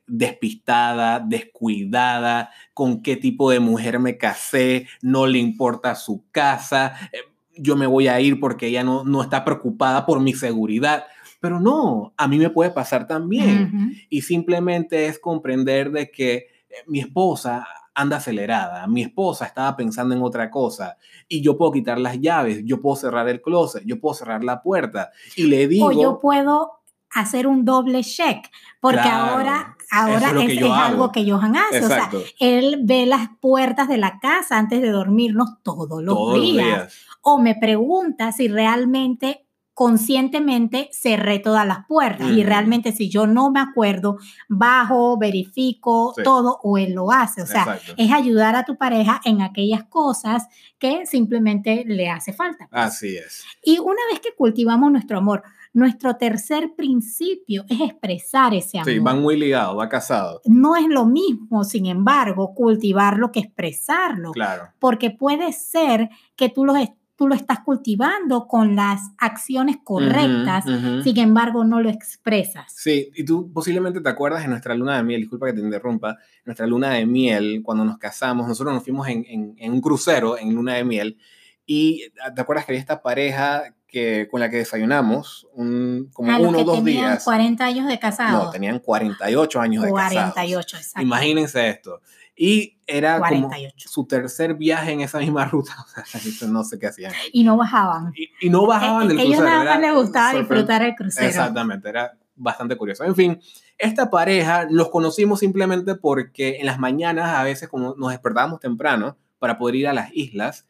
Despistada, 0.06 1.20
descuidada, 1.20 2.50
con 2.74 3.02
qué 3.02 3.16
tipo 3.16 3.50
de 3.50 3.60
mujer 3.60 3.98
me 3.98 4.18
casé, 4.18 4.86
no 5.02 5.26
le 5.26 5.38
importa 5.38 5.94
su 5.94 6.24
casa, 6.30 6.94
eh, 7.12 7.18
yo 7.56 7.76
me 7.76 7.86
voy 7.86 8.08
a 8.08 8.20
ir 8.20 8.40
porque 8.40 8.68
ella 8.68 8.84
no, 8.84 9.04
no 9.04 9.22
está 9.22 9.44
preocupada 9.44 10.06
por 10.06 10.20
mi 10.20 10.32
seguridad. 10.32 11.04
Pero 11.40 11.60
no, 11.60 12.14
a 12.16 12.26
mí 12.26 12.38
me 12.38 12.50
puede 12.50 12.70
pasar 12.70 13.06
también. 13.06 14.06
Y 14.10 14.22
simplemente 14.22 15.06
es 15.06 15.18
comprender 15.18 15.92
de 15.92 16.10
que 16.10 16.34
eh, 16.34 16.46
mi 16.86 17.00
esposa 17.00 17.66
anda 17.94 18.18
acelerada, 18.18 18.86
mi 18.86 19.02
esposa 19.02 19.44
estaba 19.44 19.76
pensando 19.76 20.14
en 20.14 20.22
otra 20.22 20.50
cosa 20.50 20.96
y 21.28 21.42
yo 21.42 21.58
puedo 21.58 21.72
quitar 21.72 21.98
las 21.98 22.20
llaves, 22.20 22.62
yo 22.64 22.80
puedo 22.80 22.94
cerrar 22.94 23.28
el 23.28 23.42
closet, 23.42 23.82
yo 23.84 23.98
puedo 23.98 24.14
cerrar 24.14 24.44
la 24.44 24.62
puerta 24.62 25.10
y 25.34 25.44
le 25.44 25.66
digo... 25.66 25.86
O 25.86 25.92
yo 25.92 26.20
puedo 26.20 26.77
hacer 27.10 27.46
un 27.46 27.64
doble 27.64 28.02
check, 28.02 28.46
porque 28.80 29.08
ahora, 29.08 29.76
ahora 29.90 30.30
es, 30.42 30.60
es, 30.60 30.70
algo 30.70 31.10
que 31.12 31.28
Johan 31.28 31.56
hace. 31.56 31.84
O 31.84 31.88
sea, 31.88 32.10
él 32.38 32.80
ve 32.82 33.06
las 33.06 33.28
puertas 33.40 33.88
de 33.88 33.98
la 33.98 34.18
casa 34.20 34.58
antes 34.58 34.80
de 34.80 34.90
dormirnos 34.90 35.62
todos 35.62 36.02
los, 36.02 36.34
días. 36.34 36.94
O 37.22 37.38
me 37.38 37.54
pregunta 37.54 38.32
si 38.32 38.48
realmente 38.48 39.48
conscientemente 39.78 40.90
cerré 40.92 41.38
todas 41.38 41.64
las 41.64 41.86
puertas 41.86 42.32
y 42.32 42.42
realmente 42.42 42.90
si 42.90 43.08
yo 43.08 43.28
no 43.28 43.52
me 43.52 43.60
acuerdo, 43.60 44.18
bajo, 44.48 45.16
verifico 45.16 46.12
todo 46.24 46.58
o 46.64 46.78
él 46.78 46.94
lo 46.94 47.12
hace. 47.12 47.42
O 47.42 47.46
sea, 47.46 47.78
es 47.96 48.10
ayudar 48.10 48.56
a 48.56 48.64
tu 48.64 48.76
pareja 48.76 49.20
en 49.24 49.40
aquellas 49.40 49.84
cosas 49.84 50.48
que 50.80 51.06
simplemente 51.06 51.84
le 51.86 52.10
hace 52.10 52.32
falta. 52.32 52.66
Pues. 52.68 52.82
Así 52.82 53.16
es. 53.16 53.44
Y 53.62 53.78
una 53.78 54.02
vez 54.10 54.18
que 54.18 54.34
cultivamos 54.34 54.90
nuestro 54.90 55.18
amor, 55.18 55.44
nuestro 55.72 56.16
tercer 56.16 56.74
principio 56.76 57.64
es 57.68 57.81
expresar 57.81 58.54
ese 58.54 58.78
amor. 58.78 58.90
Sí, 58.90 58.98
van 58.98 59.22
muy 59.22 59.37
ligados, 59.37 59.78
va 59.78 59.88
casado. 59.88 60.40
No 60.44 60.76
es 60.76 60.87
lo 60.88 61.07
mismo, 61.07 61.64
sin 61.64 61.87
embargo, 61.87 62.54
cultivarlo 62.54 63.33
que 63.33 63.40
expresarlo. 63.40 64.33
Claro. 64.33 64.68
Porque 64.78 65.11
puede 65.11 65.52
ser 65.52 66.11
que 66.37 66.48
tú 66.48 66.64
lo, 66.64 66.74
tú 67.16 67.26
lo 67.26 67.35
estás 67.35 67.61
cultivando 67.61 68.46
con 68.46 68.76
las 68.76 69.00
acciones 69.18 69.78
correctas, 69.83 70.64
sin 71.02 71.18
embargo, 71.18 71.64
no 71.64 71.81
lo 71.81 71.90
expresas. 71.90 72.72
Sí, 72.74 73.11
y 73.14 73.24
tú 73.24 73.52
posiblemente 73.52 74.00
te 74.00 74.09
acuerdas 74.09 74.42
de 74.42 74.48
nuestra 74.48 74.74
luna 74.74 74.96
de 74.96 75.02
miel, 75.02 75.22
disculpa 75.22 75.46
que 75.46 75.54
te 75.54 75.61
interrumpa, 75.61 76.16
nuestra 76.44 76.66
luna 76.66 76.90
de 76.90 77.07
miel, 77.07 77.61
cuando 77.64 77.85
nos 77.85 77.98
casamos, 77.98 78.46
nosotros 78.46 78.72
nos 78.72 78.85
fuimos 78.85 79.09
en, 79.09 79.54
en 79.59 79.72
un 79.72 79.81
crucero 79.81 80.38
en 80.38 80.54
luna 80.54 80.74
de 80.74 80.85
miel. 80.85 81.18
Y 81.66 82.04
te 82.35 82.40
acuerdas 82.40 82.64
que 82.64 82.72
había 82.72 82.81
esta 82.81 83.02
pareja 83.02 83.74
que, 83.88 84.29
con 84.31 84.40
la 84.40 84.51
que 84.51 84.59
desayunamos 84.59 85.48
un, 85.55 86.11
como 86.12 86.37
uno 86.38 86.59
o 86.59 86.64
dos 86.64 86.85
días. 86.85 87.24
40 87.24 87.64
años 87.64 87.88
de 87.88 87.98
casado. 87.98 88.44
No, 88.44 88.51
tenían 88.51 88.79
48 88.79 89.61
años 89.61 89.83
de 89.83 89.92
casado. 89.92 90.33
48, 90.33 90.77
exacto. 90.77 91.03
Imagínense 91.03 91.68
esto. 91.68 92.01
Y 92.37 92.79
era 92.87 93.18
como 93.18 93.51
su 93.77 94.07
tercer 94.07 94.55
viaje 94.55 94.92
en 94.92 95.01
esa 95.01 95.18
misma 95.18 95.46
ruta. 95.46 95.74
no 96.48 96.62
sé 96.62 96.79
qué 96.79 96.87
hacían. 96.87 97.12
Y 97.33 97.42
no 97.42 97.57
bajaban. 97.57 98.12
Y, 98.40 98.48
no 98.48 98.66
bajaban 98.66 99.05
eh, 99.05 99.09
del 99.09 99.16
crucero. 99.16 99.35
Ellos 99.35 99.44
nada 99.44 99.64
más 99.64 99.81
les 99.81 99.94
gustaba 99.94 100.38
disfrutar 100.38 100.83
el 100.83 100.94
crucero. 100.94 101.27
Exactamente, 101.27 101.88
era 101.88 102.12
bastante 102.37 102.77
curioso. 102.77 103.03
En 103.05 103.16
fin, 103.16 103.40
esta 103.77 104.11
pareja 104.11 104.66
los 104.70 104.90
conocimos 104.90 105.40
simplemente 105.40 105.96
porque 105.96 106.59
en 106.61 106.66
las 106.66 106.79
mañanas 106.79 107.31
a 107.31 107.42
veces 107.42 107.68
como 107.68 107.96
nos 107.96 108.11
despertábamos 108.11 108.61
temprano 108.61 109.16
para 109.40 109.59
poder 109.59 109.74
ir 109.74 109.88
a 109.88 109.92
las 109.92 110.11
islas, 110.14 110.66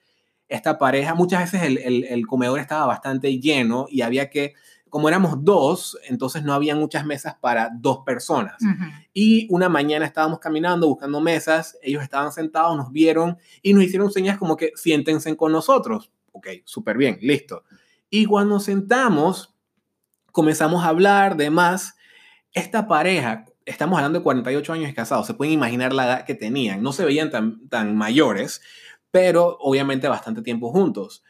esta 0.49 0.79
pareja, 0.79 1.15
muchas 1.15 1.53
veces 1.53 1.79
el, 1.85 2.27
comedor 2.27 2.59
estaba 2.59 2.87
bastante 2.87 3.39
lleno 3.39 3.87
y 3.91 4.01
había 4.01 4.31
que, 4.31 4.55
como 4.89 5.09
éramos 5.09 5.45
dos, 5.45 5.99
entonces 6.09 6.43
no 6.43 6.55
había 6.55 6.75
muchas 6.75 7.05
mesas 7.05 7.37
para 7.39 7.71
dos 7.75 7.99
personas. 8.05 8.57
Y 9.13 9.47
una 9.51 9.69
mañana 9.69 10.07
estábamos 10.07 10.39
caminando, 10.39 10.89
buscando 10.89 11.21
mesas, 11.21 11.77
ellos 11.83 12.03
estaban 12.03 12.33
sentados, 12.33 12.77
nos 12.77 12.91
vieron 12.93 13.37
y 13.63 13.75
nos 13.75 13.85
hicieron 13.85 14.11
señas 14.11 14.39
como 14.39 14.57
que 14.57 14.73
siéntense 14.75 15.37
con 15.37 15.53
nosotros. 15.53 16.11
Ok, 16.33 16.49
súper 16.65 16.97
bien, 16.97 17.19
listo. 17.21 17.65
Y 18.09 18.25
cuando 18.25 18.55
nos 18.55 18.65
sentamos, 18.65 19.55
comenzamos 20.33 20.85
a 20.85 20.89
hablar 20.89 21.37
de 21.37 21.51
más. 21.51 21.97
Esta 22.53 22.89
pareja, 22.89 23.45
estamos 23.67 23.99
hablando 23.99 24.21
de 24.21 24.23
48 24.23 24.73
años 24.73 24.95
casados, 24.95 25.27
se 25.27 25.35
pueden 25.35 25.53
imaginar 25.53 25.93
la 25.93 26.07
edad 26.07 26.25
que 26.25 26.35
tenían, 26.35 26.83
no 26.83 26.93
se 26.93 27.05
veían 27.05 27.31
tan, 27.31 27.69
tan 27.69 27.95
mayores, 27.95 28.63
pero 29.11 29.57
obviamente 29.61 30.09
bastante 30.09 30.43
tiempo 30.43 30.71
juntos. 30.71 31.23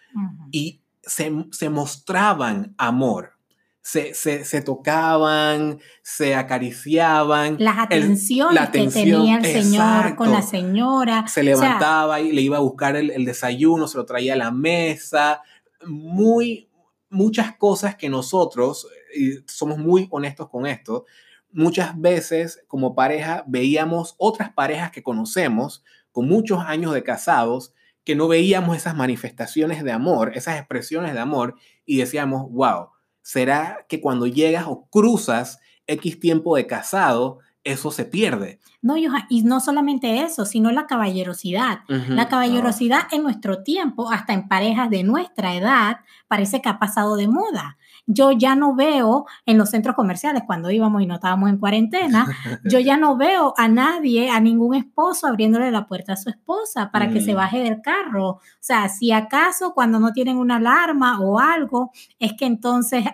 Y 0.51 0.81
se, 1.03 1.33
se, 1.53 1.69
mostraban 1.69 2.75
amor. 2.77 3.35
Se, 3.81 4.13
se, 4.15 4.45
se, 4.45 4.61
tocaban, 4.61 5.81
se 6.03 6.35
acariciaban. 6.35 7.57
Las 7.59 7.79
atenciones 7.79 8.69
que 8.71 8.87
tenía 8.89 9.39
el 9.39 9.45
señor 9.45 10.17
con 10.17 10.33
la 10.33 10.43
señora. 10.43 11.27
Se 11.29 11.43
levantaba 11.43 12.21
y 12.21 12.33
le 12.33 12.43
iba 12.43 12.59
a 12.59 12.61
buscar 12.61 12.97
el, 12.97 13.11
el, 13.11 13.25
desayuno, 13.25 13.89
se 13.89 13.97
lo 13.97 14.05
traía 14.05 14.35
a 14.35 14.37
la 14.37 14.51
mesa. 14.51 15.43
Muy, 15.87 16.69
muchas 17.09 17.57
cosas 17.57 17.97
que 17.97 18.11
nosotros, 18.11 18.89
y 19.17 19.37
somos 19.47 19.79
muy 19.79 20.09
honestos 20.11 20.51
con 20.51 20.67
esto, 20.67 21.07
muchas 21.53 21.99
veces 21.99 22.63
como 22.69 22.95
pareja 22.95 23.45
veíamos 23.47 24.15
otras 24.19 24.53
parejas 24.53 24.91
que 24.91 25.03
conocemos 25.03 25.83
con 26.19 26.27
muchos 26.27 26.59
años 26.67 26.93
de 26.95 27.05
casados 27.05 27.73
que 28.03 28.17
no 28.17 28.27
veíamos 28.27 28.77
esas 28.77 28.97
manifestaciones 28.97 29.85
de 29.85 29.93
amor, 29.93 30.33
esas 30.35 30.59
expresiones 30.59 31.15
de 31.15 31.21
amor 31.21 31.55
y 31.87 31.99
decíamos, 31.99 32.51
wow, 32.51 32.89
¿será 33.23 33.87
que 33.89 34.01
cuando 34.01 34.27
llegas 34.27 34.65
o 34.67 34.89
cruzas 34.91 35.61
X 35.87 36.19
tiempo 36.19 36.57
de 36.57 36.67
casado, 36.67 37.39
eso 37.63 37.93
se 37.93 38.05
pierde? 38.05 38.59
No, 38.83 38.97
y 38.97 39.43
no 39.45 39.61
solamente 39.61 40.23
eso, 40.23 40.45
sino 40.45 40.73
la 40.73 40.89
caballerosidad. 40.89 41.83
La 41.87 42.29
caballerosidad 42.29 43.03
en 43.13 43.23
nuestro 43.23 43.63
tiempo, 43.63 44.11
hasta 44.11 44.33
en 44.33 44.49
parejas 44.49 44.91
de 44.91 45.05
nuestra 45.05 45.55
edad, 45.55 45.99
parece 46.27 46.61
que 46.61 46.69
ha 46.69 46.81
pasado 46.81 47.15
de 47.15 47.29
moda 47.29 47.79
yo 48.09 48.33
ya 48.33 48.57
no 48.57 48.75
veo 48.75 49.27
en 49.47 49.59
los 49.59 49.71
centros 49.71 49.95
comerciales, 49.95 50.43
cuando 50.47 50.71
íbamos 50.71 51.03
y 51.03 51.07
no 51.07 51.15
estábamos 51.15 51.51
en 51.51 51.59
cuarentena, 51.59 52.27
yo 52.65 52.81
ya 52.81 52.97
no 52.97 53.17
veo 53.17 53.55
a 53.57 53.69
nadie, 53.69 54.31
a 54.31 54.41
ningún 54.41 54.75
esposo 54.75 55.27
abriéndole 55.27 55.71
la 55.71 55.87
puerta 55.87 56.15
a 56.15 56.17
su 56.17 56.31
esposa 56.31 56.91
para 56.91 57.11
que 57.11 57.21
se 57.21 57.35
mm. 57.35 57.37
baje 57.37 57.59
del 57.63 57.83
carro. 57.83 58.29
O 58.29 58.41
sea, 58.59 58.89
si 58.89 59.13
acaso 59.13 59.75
cuando 59.75 60.01
no 60.01 60.13
tienen 60.13 60.39
una 60.39 60.57
alarma 60.57 61.21
o 61.21 61.39
algo, 61.39 61.93
es 62.19 62.33
que 62.33 62.47
entonces 62.47 63.05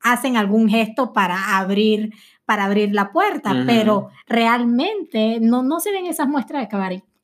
hacen 0.00 0.36
algún 0.36 0.68
gesto 0.68 1.12
para 1.12 1.58
abrir 1.58 2.12
para 2.46 2.64
abrir 2.64 2.94
la 2.94 3.10
puerta, 3.10 3.64
pero 3.66 4.10
realmente 4.28 5.40
no, 5.40 5.64
no 5.64 5.80
se 5.80 5.90
ven 5.90 6.06
esas 6.06 6.28
muestras 6.28 6.62
de 6.62 6.68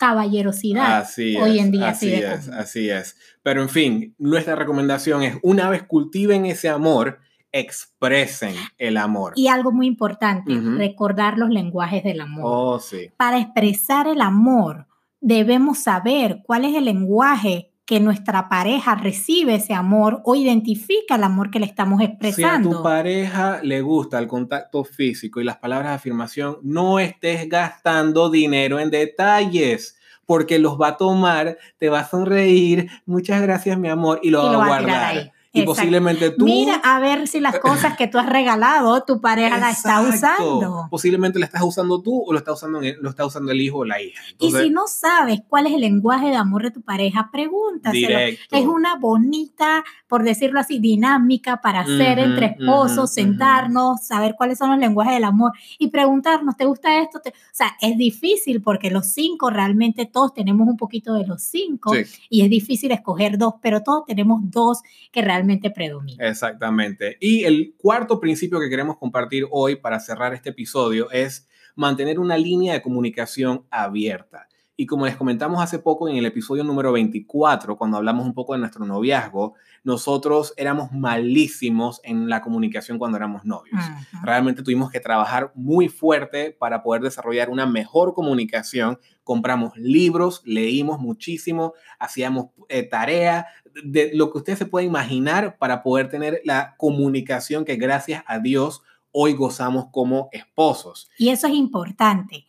caballerosidad 0.03 1.09
hoy 1.41 1.61
en 1.61 1.71
día. 1.71 1.91
Así, 1.91 2.13
es, 2.13 2.49
así 2.49 2.91
es. 2.91 3.17
Pero 3.43 3.63
en 3.63 3.69
fin, 3.69 4.15
nuestra 4.19 4.57
recomendación 4.57 5.23
es 5.23 5.37
una 5.43 5.71
vez 5.71 5.85
cultiven 5.85 6.45
ese 6.45 6.69
amor, 6.69 7.21
expresen 7.53 8.55
el 8.79 8.97
amor. 8.97 9.33
Y 9.37 9.47
algo 9.47 9.71
muy 9.71 9.87
importante, 9.87 10.59
recordar 10.77 11.39
los 11.39 11.51
lenguajes 11.51 12.03
del 12.03 12.21
amor. 12.21 12.45
Oh, 12.45 12.81
sí. 12.81 13.11
Para 13.17 13.39
expresar 13.39 14.09
el 14.09 14.21
amor, 14.21 14.89
debemos 15.21 15.79
saber 15.79 16.41
cuál 16.45 16.65
es 16.65 16.75
el 16.75 16.87
lenguaje 16.87 17.72
que 17.85 18.01
nuestra 18.01 18.49
pareja 18.49 18.95
recibe 18.95 19.57
ese 19.57 19.75
amor 19.75 20.21
o 20.25 20.35
identifica 20.35 21.17
el 21.17 21.25
amor 21.25 21.51
que 21.51 21.59
le 21.59 21.67
estamos 21.67 22.01
expresando. 22.01 22.71
Si 22.71 22.75
a 22.75 22.79
tu 22.79 22.83
pareja 22.83 23.61
le 23.63 23.81
gusta 23.81 24.19
el 24.19 24.29
contacto 24.29 24.85
físico 24.85 25.41
y 25.41 25.45
las 25.45 25.57
palabras 25.57 25.91
de 25.91 25.97
afirmación, 25.97 26.59
no 26.63 26.99
estés 26.99 27.49
gastando 27.49 28.31
dinero 28.31 28.79
en 28.79 28.91
detalles 28.91 29.99
porque 30.27 30.59
los 30.59 30.81
va 30.81 30.89
a 30.89 30.97
tomar, 30.97 31.59
te 31.79 31.89
va 31.89 32.01
a 32.01 32.09
sonreír, 32.09 32.89
muchas 33.05 33.43
gracias 33.43 33.77
mi 33.77 33.89
amor, 33.89 34.21
y 34.23 34.31
lo 34.31 34.43
va 34.43 34.53
a 34.53 34.67
guardar. 34.67 35.33
Y 35.55 35.63
posiblemente 35.63 36.31
tú... 36.31 36.47
Mira 36.47 36.77
a 36.77 36.99
ver 36.99 37.29
si 37.29 37.39
las 37.39 37.59
cosas 37.59 37.97
que 37.97 38.09
tú 38.09 38.19
has 38.19 38.27
regalado, 38.27 39.05
tu 39.05 39.21
pareja 39.21 39.59
la 39.59 39.71
está 39.71 40.01
usando. 40.01 40.87
Posiblemente 40.91 41.39
la 41.39 41.45
estás 41.45 41.63
usando 41.63 42.01
tú 42.01 42.23
o 42.27 42.33
lo 42.33 42.39
está 42.39 42.53
usando, 42.53 42.81
lo 42.81 43.11
está 43.11 43.27
usando 43.27 43.53
el 43.53 43.61
hijo 43.61 43.79
o 43.79 43.85
la 43.85 44.01
hija. 44.01 44.23
y 44.39 44.51
si 44.51 44.71
no 44.71 44.87
sabes 44.87 45.41
cuál 45.47 45.67
es 45.67 45.75
el 45.75 45.83
lenguaje 45.83 46.29
de 46.29 46.37
amor 46.37 46.63
de 46.63 46.71
tu 46.71 46.81
pareja, 46.81 47.29
pregúntaselo. 47.31 48.19
Es 48.51 48.67
una 48.67 48.97
bonita, 48.97 49.85
por 50.07 50.23
decirlo 50.23 50.59
así, 50.59 50.79
dinámica 50.79 51.61
para 51.61 51.81
hacer 51.81 52.19
entre 52.19 52.47
esposos, 52.47 53.13
sentarnos, 53.13 54.07
saber 54.07 54.35
cuáles 54.37 54.57
son 54.57 54.71
los 54.71 54.79
lenguajes 54.79 55.15
del 55.15 55.25
amor 55.25 55.53
y 55.79 55.89
preguntarnos, 55.89 56.57
¿te 56.57 56.65
gusta 56.65 56.99
esto? 57.01 57.19
O 57.19 57.31
sea, 57.53 57.77
es 57.81 57.99
difícil 57.99 58.63
porque 58.63 58.91
los 58.91 59.09
cinco, 59.09 59.51
realmente 59.51 60.07
todos 60.07 60.33
tenemos 60.33 60.67
un 60.67 60.79
poquito 60.79 61.13
de 61.13 61.27
los 61.27 61.43
cinco 61.43 61.93
y 62.31 62.43
es 62.43 62.49
difícil 62.49 62.91
escoger 62.93 63.37
dos, 63.37 63.55
pero 63.61 63.83
todos 63.83 64.07
tenemos 64.07 64.41
dos 64.45 64.81
que 65.11 65.21
realmente 65.21 65.42
predomina. 65.71 66.29
Exactamente. 66.29 67.17
Y 67.21 67.45
el 67.45 67.75
cuarto 67.77 68.21
principio 68.21 68.61
que 68.61 68.69
queremos 68.69 68.99
compartir 68.99 69.47
hoy 69.51 69.77
para 69.77 70.01
cerrar 70.01 70.35
este 70.35 70.51
episodio 70.51 71.11
es 71.11 71.49
mantener 71.75 72.19
una 72.19 72.37
línea 72.37 72.75
de 72.75 72.83
comunicación 72.83 73.67
abierta. 73.71 74.49
Y 74.75 74.87
como 74.87 75.05
les 75.05 75.17
comentamos 75.17 75.63
hace 75.63 75.79
poco 75.79 76.09
en 76.09 76.17
el 76.17 76.25
episodio 76.25 76.65
número 76.65 76.93
24, 76.93 77.77
cuando 77.77 77.99
hablamos 77.99 78.25
un 78.25 78.33
poco 78.33 78.55
de 78.55 78.61
nuestro 78.61 78.87
noviazgo, 78.87 79.55
nosotros 79.85 80.55
éramos 80.57 80.93
malísimos 80.93 82.01
en 82.05 82.29
la 82.29 82.41
comunicación 82.41 82.99
cuando 82.99 83.19
éramos 83.19 83.45
novios. 83.45 83.83
Realmente 84.23 84.63
tuvimos 84.63 84.91
que 84.91 85.01
trabajar 85.01 85.53
muy 85.55 85.89
fuerte 85.89 86.57
para 86.59 86.83
poder 86.83 87.03
desarrollar 87.03 87.51
una 87.51 87.67
mejor 87.67 88.15
comunicación. 88.15 88.99
Compramos 89.25 89.77
libros, 89.77 90.41
leímos 90.47 90.99
muchísimo, 90.99 91.75
hacíamos 91.99 92.47
eh, 92.69 92.83
tarea, 92.83 93.47
de 93.85 94.11
lo 94.15 94.33
que 94.33 94.39
usted 94.39 94.57
se 94.57 94.67
puede 94.67 94.87
imaginar 94.87 95.59
para 95.59 95.83
poder 95.83 96.09
tener 96.09 96.41
la 96.45 96.77
comunicación 96.79 97.65
que 97.65 97.77
gracias 97.77 98.25
a 98.27 98.39
Dios 98.39 98.83
hoy 99.13 99.35
gozamos 99.35 99.87
como 99.93 100.29
esposos. 100.33 101.11
Y 101.19 101.29
eso 101.29 101.47
es 101.47 101.55
importante. 101.55 102.47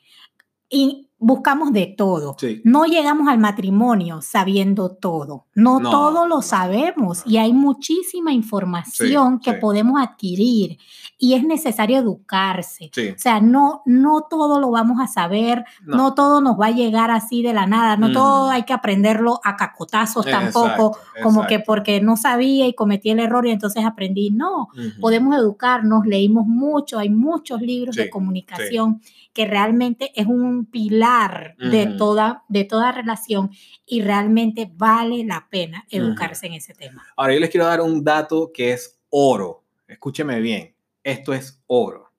Y 0.69 1.09
buscamos 1.23 1.71
de 1.71 1.87
todo. 1.87 2.35
No 2.63 2.85
llegamos 2.85 3.27
al 3.27 3.39
matrimonio 3.39 4.21
sabiendo 4.21 4.89
todo. 4.89 5.45
No, 5.55 5.79
todo 5.79 6.27
lo 6.27 6.41
sabemos 6.41 7.23
y 7.25 7.37
hay 7.37 7.53
muchísima 7.53 8.33
información 8.33 9.39
que 9.39 9.53
podemos 9.53 10.01
adquirir 10.01 10.77
y 11.17 11.35
es 11.35 11.43
necesario 11.43 11.99
educarse. 11.99 12.91
O 13.15 13.17
sea, 13.17 13.39
no, 13.39 13.81
no 13.85 14.27
todo 14.29 14.59
lo 14.59 14.71
vamos 14.71 14.99
a 14.99 15.07
saber, 15.07 15.63
no. 15.81 16.13
todo 16.13 16.41
nos 16.41 16.59
va 16.59 16.67
a 16.67 16.71
llegar 16.71 17.11
así 17.11 17.41
de 17.41 17.53
la 17.53 17.65
nada, 17.65 17.95
no 17.95 18.11
todo 18.11 18.49
hay 18.49 18.63
que 18.63 18.73
aprenderlo 18.73 19.39
a 19.43 19.55
cacotazos 19.55 20.25
tampoco, 20.25 20.97
como 21.21 21.47
que 21.47 21.59
porque 21.59 22.01
no 22.01 22.17
sabía 22.17 22.67
y 22.67 22.73
cometí 22.73 23.11
el 23.11 23.19
error 23.19 23.47
y 23.47 23.51
entonces 23.51 23.85
aprendí. 23.85 24.31
No, 24.31 24.67
podemos 24.99 25.35
educarnos, 25.37 26.05
leímos 26.05 26.45
mucho, 26.45 26.99
hay 26.99 27.09
muchos 27.09 27.61
libros 27.61 27.95
de 27.95 28.09
comunicación 28.09 29.01
que 29.33 29.45
realmente 29.45 30.11
es 30.15 30.27
un 30.27 30.65
pilar 30.65 31.12
de, 31.57 31.87
toda, 31.97 32.43
de 32.47 32.63
toda 32.63 32.91
relación 32.91 33.51
y 33.85 34.01
realmente 34.01 34.69
vale 34.73 35.23
la 35.25 35.47
pena 35.49 35.85
educarse 35.89 36.47
en 36.47 36.53
ese 36.53 36.73
tema. 36.73 37.03
Ahora 37.15 37.33
yo 37.33 37.39
les 37.39 37.49
quiero 37.49 37.65
dar 37.65 37.81
un 37.81 38.03
dato 38.03 38.51
que 38.53 38.73
es 38.73 38.99
oro. 39.09 39.63
Escúcheme 39.87 40.39
bien, 40.39 40.75
esto 41.03 41.33
es 41.33 41.61
oro. 41.67 42.11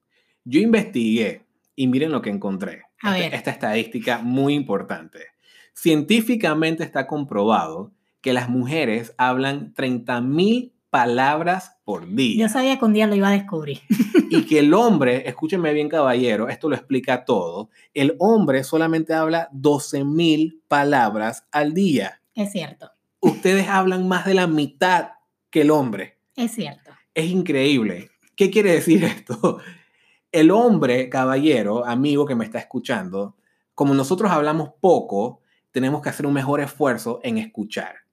Yo 0.44 0.61
investigué 0.61 1.44
y 1.74 1.87
miren 1.87 2.12
lo 2.12 2.22
que 2.22 2.30
encontré. 2.30 2.83
Esta, 3.02 3.37
esta 3.37 3.50
estadística 3.50 4.18
muy 4.18 4.54
importante. 4.54 5.26
Científicamente 5.74 6.85
está 6.85 7.07
comprobado 7.07 7.92
que 8.20 8.33
las 8.33 8.48
mujeres 8.48 9.14
hablan 9.18 9.74
30 9.74 10.20
mil 10.22 10.73
palabras 10.94 11.76
por 11.85 12.07
día. 12.07 12.42
Yo 12.42 12.48
sabía 12.48 12.78
que 12.78 12.85
un 12.85 12.92
día 12.92 13.09
lo 13.09 13.16
iba 13.16 13.26
a 13.26 13.33
descubrir. 13.33 13.80
Y 14.30 14.46
que 14.46 14.61
el 14.61 14.72
hombre, 14.74 15.28
escúcheme 15.28 15.72
bien 15.72 15.88
caballero, 15.88 16.48
esto 16.48 16.68
lo 16.68 16.76
explica 16.76 17.24
todo, 17.24 17.68
el 17.94 18.14
hombre 18.20 18.62
solamente 18.62 19.12
habla 19.12 19.48
12 19.50 20.04
mil 20.04 20.62
palabras 20.68 21.46
al 21.50 21.74
día. 21.74 22.20
Es 22.37 22.52
cierto. 22.52 22.92
Ustedes 23.18 23.68
hablan 23.68 24.07
más 24.07 24.24
de 24.24 24.35
la 24.35 24.46
mitad 24.46 25.09
que 25.50 25.62
el 25.62 25.72
hombre. 25.72 26.18
Es 26.37 26.52
cierto. 26.52 26.92
Es 27.12 27.26
increíble. 27.26 28.11
¿Qué 28.37 28.50
quiere 28.50 28.72
decir 28.72 29.02
esto? 29.02 29.59
El 30.30 30.52
hombre, 30.52 31.09
caballero, 31.09 31.85
amigo 31.85 32.24
que 32.24 32.37
me 32.37 32.44
está 32.44 32.61
escuchando, 32.61 33.37
como 33.74 33.94
nosotros 33.94 34.30
hablamos 34.30 34.70
poco, 34.80 35.40
tenemos 35.72 36.02
que 36.02 36.11
hacer 36.11 36.24
un 36.24 36.35
mejor 36.35 36.61
esfuerzo 36.61 37.18
en 37.24 37.38
escuchar 37.38 38.04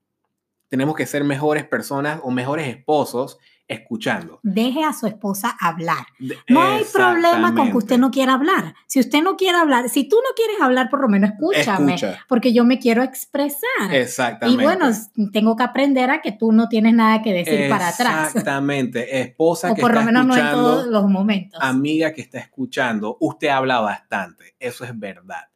tenemos 0.72 0.96
que 0.96 1.06
ser 1.06 1.26
mejores 1.26 1.66
personas 1.66 2.22
o 2.24 2.32
mejores 2.32 2.66
esposos 2.66 3.40
escuchando. 3.68 4.40
Deje 4.42 4.86
a 4.86 4.94
su 4.94 5.06
esposa 5.06 5.54
hablar. 5.60 6.06
No 6.48 6.62
hay 6.62 6.86
problema 6.86 7.54
con 7.54 7.72
que 7.72 7.78
usted 7.78 7.98
no 7.98 8.10
quiera 8.10 8.36
hablar. 8.36 8.74
Si 8.88 9.02
usted 9.02 9.22
no 9.22 9.36
quiere 9.36 9.58
hablar, 9.58 9.90
si 9.90 10.08
tú 10.08 10.16
no 10.16 10.34
quieres 10.34 10.62
hablar, 10.62 10.90
por 10.90 11.02
lo 11.02 11.10
menos 11.10 11.32
escúchame, 11.32 11.98
porque 12.30 12.54
yo 12.54 12.64
me 12.64 12.80
quiero 12.80 13.04
expresar. 13.04 13.92
Exactamente. 13.92 14.62
Y 14.62 14.66
bueno, 14.66 14.90
tengo 15.34 15.58
que 15.58 15.64
aprender 15.64 16.10
a 16.10 16.22
que 16.22 16.32
tú 16.32 16.54
no 16.54 16.70
tienes 16.70 16.94
nada 16.94 17.22
que 17.22 17.34
decir 17.34 17.68
para 17.68 17.90
atrás. 17.90 18.28
Exactamente. 18.28 19.20
Esposa 19.20 19.74
o 19.74 19.76
por 19.76 19.94
lo 19.94 20.04
menos 20.04 20.26
no 20.26 20.38
en 20.38 20.52
todos 20.52 20.88
los 20.88 21.10
momentos. 21.10 21.60
Amiga 21.62 22.14
que 22.14 22.22
está 22.22 22.40
escuchando, 22.40 23.18
usted 23.20 23.50
habla 23.50 23.82
bastante. 23.82 24.56
Eso 24.58 24.86
es 24.86 24.98
verdad. 24.98 25.51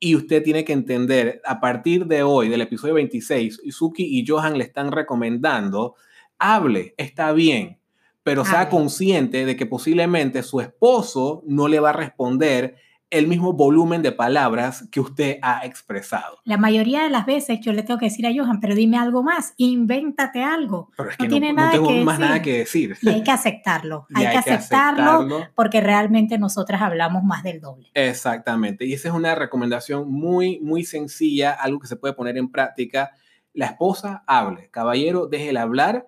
Y 0.00 0.14
usted 0.14 0.42
tiene 0.42 0.64
que 0.64 0.72
entender, 0.72 1.40
a 1.44 1.60
partir 1.60 2.06
de 2.06 2.22
hoy, 2.22 2.48
del 2.48 2.60
episodio 2.60 2.94
26, 2.94 3.62
Suki 3.70 4.04
y 4.04 4.24
Johan 4.26 4.56
le 4.56 4.64
están 4.64 4.92
recomendando, 4.92 5.96
hable, 6.38 6.94
está 6.96 7.32
bien, 7.32 7.78
pero 8.22 8.44
sea 8.44 8.68
consciente 8.68 9.44
de 9.44 9.56
que 9.56 9.66
posiblemente 9.66 10.42
su 10.42 10.60
esposo 10.60 11.42
no 11.46 11.66
le 11.66 11.80
va 11.80 11.90
a 11.90 11.94
responder 11.94 12.76
el 13.10 13.26
mismo 13.26 13.54
volumen 13.54 14.02
de 14.02 14.12
palabras 14.12 14.86
que 14.90 15.00
usted 15.00 15.38
ha 15.40 15.64
expresado. 15.64 16.38
La 16.44 16.58
mayoría 16.58 17.02
de 17.02 17.10
las 17.10 17.24
veces 17.24 17.60
yo 17.60 17.72
le 17.72 17.82
tengo 17.82 17.98
que 17.98 18.06
decir 18.06 18.26
a 18.26 18.30
Johan, 18.34 18.60
pero 18.60 18.74
dime 18.74 18.98
algo 18.98 19.22
más, 19.22 19.54
invéntate 19.56 20.42
algo. 20.42 20.90
Pero 20.96 21.10
es 21.10 21.16
que 21.16 21.24
no, 21.24 21.30
tiene 21.30 21.52
nada 21.52 21.72
tengo 21.72 21.88
que 21.88 22.04
más 22.04 22.18
nada 22.18 22.42
que 22.42 22.58
decir. 22.58 22.96
Y 23.00 23.08
hay 23.08 23.22
que 23.22 23.30
aceptarlo, 23.30 24.06
hay, 24.14 24.28
que, 24.28 24.36
aceptarlo, 24.36 25.46
porque 25.54 25.80
realmente 25.80 26.38
nosotras 26.38 26.82
hablamos 26.82 27.24
más 27.24 27.42
del 27.42 27.60
doble. 27.60 27.90
Exactamente, 27.94 28.84
y 28.84 28.92
esa 28.92 29.08
es 29.08 29.14
una 29.14 29.34
recomendación 29.34 30.10
muy, 30.10 30.60
muy 30.60 30.84
sencilla, 30.84 31.52
algo 31.52 31.78
que 31.78 31.86
se 31.86 31.96
puede 31.96 32.14
poner 32.14 32.36
en 32.36 32.50
práctica. 32.50 33.12
La 33.54 33.66
esposa 33.66 34.22
hable, 34.26 34.68
caballero, 34.70 35.26
déjele 35.26 35.58
hablar, 35.58 36.06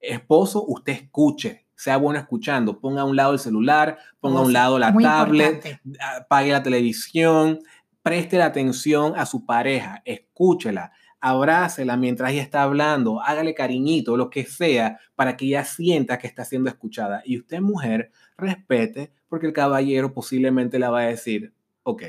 esposo, 0.00 0.64
usted 0.64 0.92
escuche 0.92 1.66
sea 1.80 1.96
bueno 1.96 2.18
escuchando. 2.18 2.78
Ponga 2.78 3.00
a 3.00 3.04
un 3.06 3.16
lado 3.16 3.32
el 3.32 3.38
celular, 3.38 3.96
ponga 4.20 4.40
a 4.40 4.42
un 4.42 4.52
lado 4.52 4.78
la 4.78 4.94
tablet, 4.94 5.80
apague 6.18 6.52
la 6.52 6.62
televisión, 6.62 7.60
preste 8.02 8.36
la 8.36 8.44
atención 8.44 9.14
a 9.16 9.24
su 9.24 9.46
pareja, 9.46 10.02
escúchela, 10.04 10.92
abrácela 11.22 11.96
mientras 11.96 12.32
ella 12.32 12.42
está 12.42 12.64
hablando, 12.64 13.22
hágale 13.22 13.54
cariñito, 13.54 14.18
lo 14.18 14.28
que 14.28 14.44
sea, 14.44 15.00
para 15.14 15.38
que 15.38 15.46
ella 15.46 15.64
sienta 15.64 16.18
que 16.18 16.26
está 16.26 16.44
siendo 16.44 16.68
escuchada. 16.68 17.22
Y 17.24 17.38
usted, 17.38 17.62
mujer, 17.62 18.10
respete, 18.36 19.10
porque 19.30 19.46
el 19.46 19.54
caballero 19.54 20.12
posiblemente 20.12 20.78
la 20.78 20.90
va 20.90 21.00
a 21.00 21.06
decir, 21.06 21.54
ok. 21.82 22.02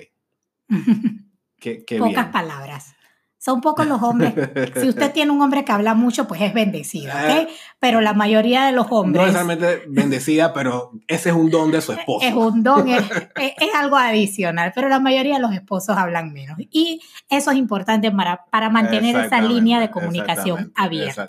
qué, 1.61 1.85
Pocas 1.97 2.27
palabras. 2.27 2.93
Son 3.43 3.59
pocos 3.59 3.87
los 3.87 4.03
hombres. 4.03 4.35
si 4.79 4.87
usted 4.87 5.11
tiene 5.13 5.31
un 5.31 5.41
hombre 5.41 5.65
que 5.65 5.71
habla 5.71 5.95
mucho, 5.95 6.27
pues 6.27 6.41
es 6.41 6.53
bendecido, 6.53 7.11
¿ok? 7.11 7.29
Eh, 7.29 7.47
pero 7.79 7.99
la 7.99 8.13
mayoría 8.13 8.65
de 8.65 8.71
los 8.71 8.85
hombres... 8.91 9.19
No 9.19 9.25
necesariamente 9.25 9.83
bendecida, 9.87 10.53
pero 10.53 10.91
ese 11.07 11.29
es 11.29 11.35
un 11.35 11.49
don 11.49 11.71
de 11.71 11.81
su 11.81 11.91
esposo. 11.91 12.23
Es 12.23 12.35
un 12.35 12.61
don, 12.61 12.87
es, 12.89 13.03
algo 13.75 13.97
adicional, 13.97 14.73
pero 14.75 14.89
la 14.89 14.99
mayoría 14.99 15.37
de 15.37 15.41
los 15.41 15.55
esposos 15.55 15.97
hablan 15.97 16.31
menos. 16.33 16.59
Y 16.69 17.01
eso 17.29 17.49
es 17.49 17.57
importante 17.57 18.11
para, 18.11 18.45
para 18.51 18.69
mantener 18.69 19.15
esa 19.15 19.41
línea 19.41 19.79
de 19.79 19.89
comunicación 19.89 20.71
abierta. 20.75 21.27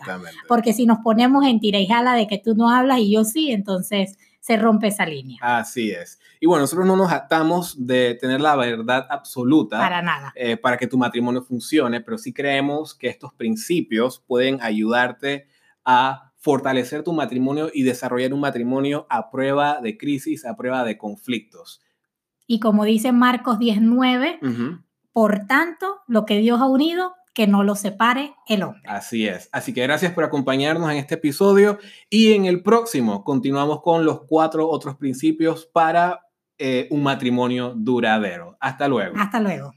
Porque 0.48 0.74
si 0.74 0.84
nos 0.84 0.98
ponemos 0.98 1.46
en 1.46 1.60
tira 1.60 1.78
y 1.78 1.86
jala 1.86 2.12
de 2.12 2.26
que 2.26 2.36
tú 2.36 2.54
no 2.54 2.68
hablas 2.68 2.98
y 2.98 3.10
yo 3.10 3.24
sí, 3.24 3.52
entonces 3.52 4.18
se 4.42 4.56
rompe 4.56 4.88
esa 4.88 5.06
línea. 5.06 5.38
Así 5.40 5.92
es. 5.92 6.18
Y 6.40 6.46
bueno, 6.46 6.62
nosotros 6.62 6.84
no 6.84 6.96
nos 6.96 7.12
atamos 7.12 7.86
de 7.86 8.16
tener 8.20 8.40
la 8.40 8.56
verdad 8.56 9.06
absoluta. 9.08 9.78
Para 9.78 10.02
nada. 10.02 10.32
Eh, 10.34 10.56
para 10.56 10.76
que 10.76 10.88
tu 10.88 10.98
matrimonio 10.98 11.42
funcione, 11.42 12.00
pero 12.00 12.18
sí 12.18 12.32
creemos 12.32 12.92
que 12.96 13.06
estos 13.06 13.32
principios 13.34 14.18
pueden 14.18 14.60
ayudarte 14.60 15.46
a 15.84 16.32
fortalecer 16.38 17.04
tu 17.04 17.12
matrimonio 17.12 17.70
y 17.72 17.84
desarrollar 17.84 18.34
un 18.34 18.40
matrimonio 18.40 19.06
a 19.08 19.30
prueba 19.30 19.80
de 19.80 19.96
crisis, 19.96 20.44
a 20.44 20.56
prueba 20.56 20.82
de 20.82 20.98
conflictos. 20.98 21.80
Y 22.48 22.58
como 22.58 22.84
dice 22.84 23.12
Marcos 23.12 23.60
19, 23.60 24.40
por 25.12 25.46
tanto, 25.46 26.00
lo 26.08 26.26
que 26.26 26.38
Dios 26.38 26.60
ha 26.60 26.66
unido, 26.66 27.14
que 27.34 27.46
no 27.46 27.62
lo 27.62 27.74
separe 27.74 28.34
el 28.46 28.62
hombre. 28.62 28.82
Así 28.86 29.26
es. 29.26 29.48
Así 29.52 29.72
que 29.72 29.82
gracias 29.82 30.12
por 30.12 30.24
acompañarnos 30.24 30.90
en 30.90 30.98
este 30.98 31.14
episodio 31.14 31.78
y 32.10 32.32
en 32.32 32.44
el 32.44 32.62
próximo 32.62 33.24
continuamos 33.24 33.80
con 33.82 34.04
los 34.04 34.22
cuatro 34.26 34.68
otros 34.68 34.96
principios 34.96 35.66
para 35.66 36.26
eh, 36.58 36.86
un 36.90 37.02
matrimonio 37.02 37.74
duradero. 37.74 38.56
Hasta 38.60 38.88
luego. 38.88 39.16
Hasta 39.18 39.40
luego. 39.40 39.72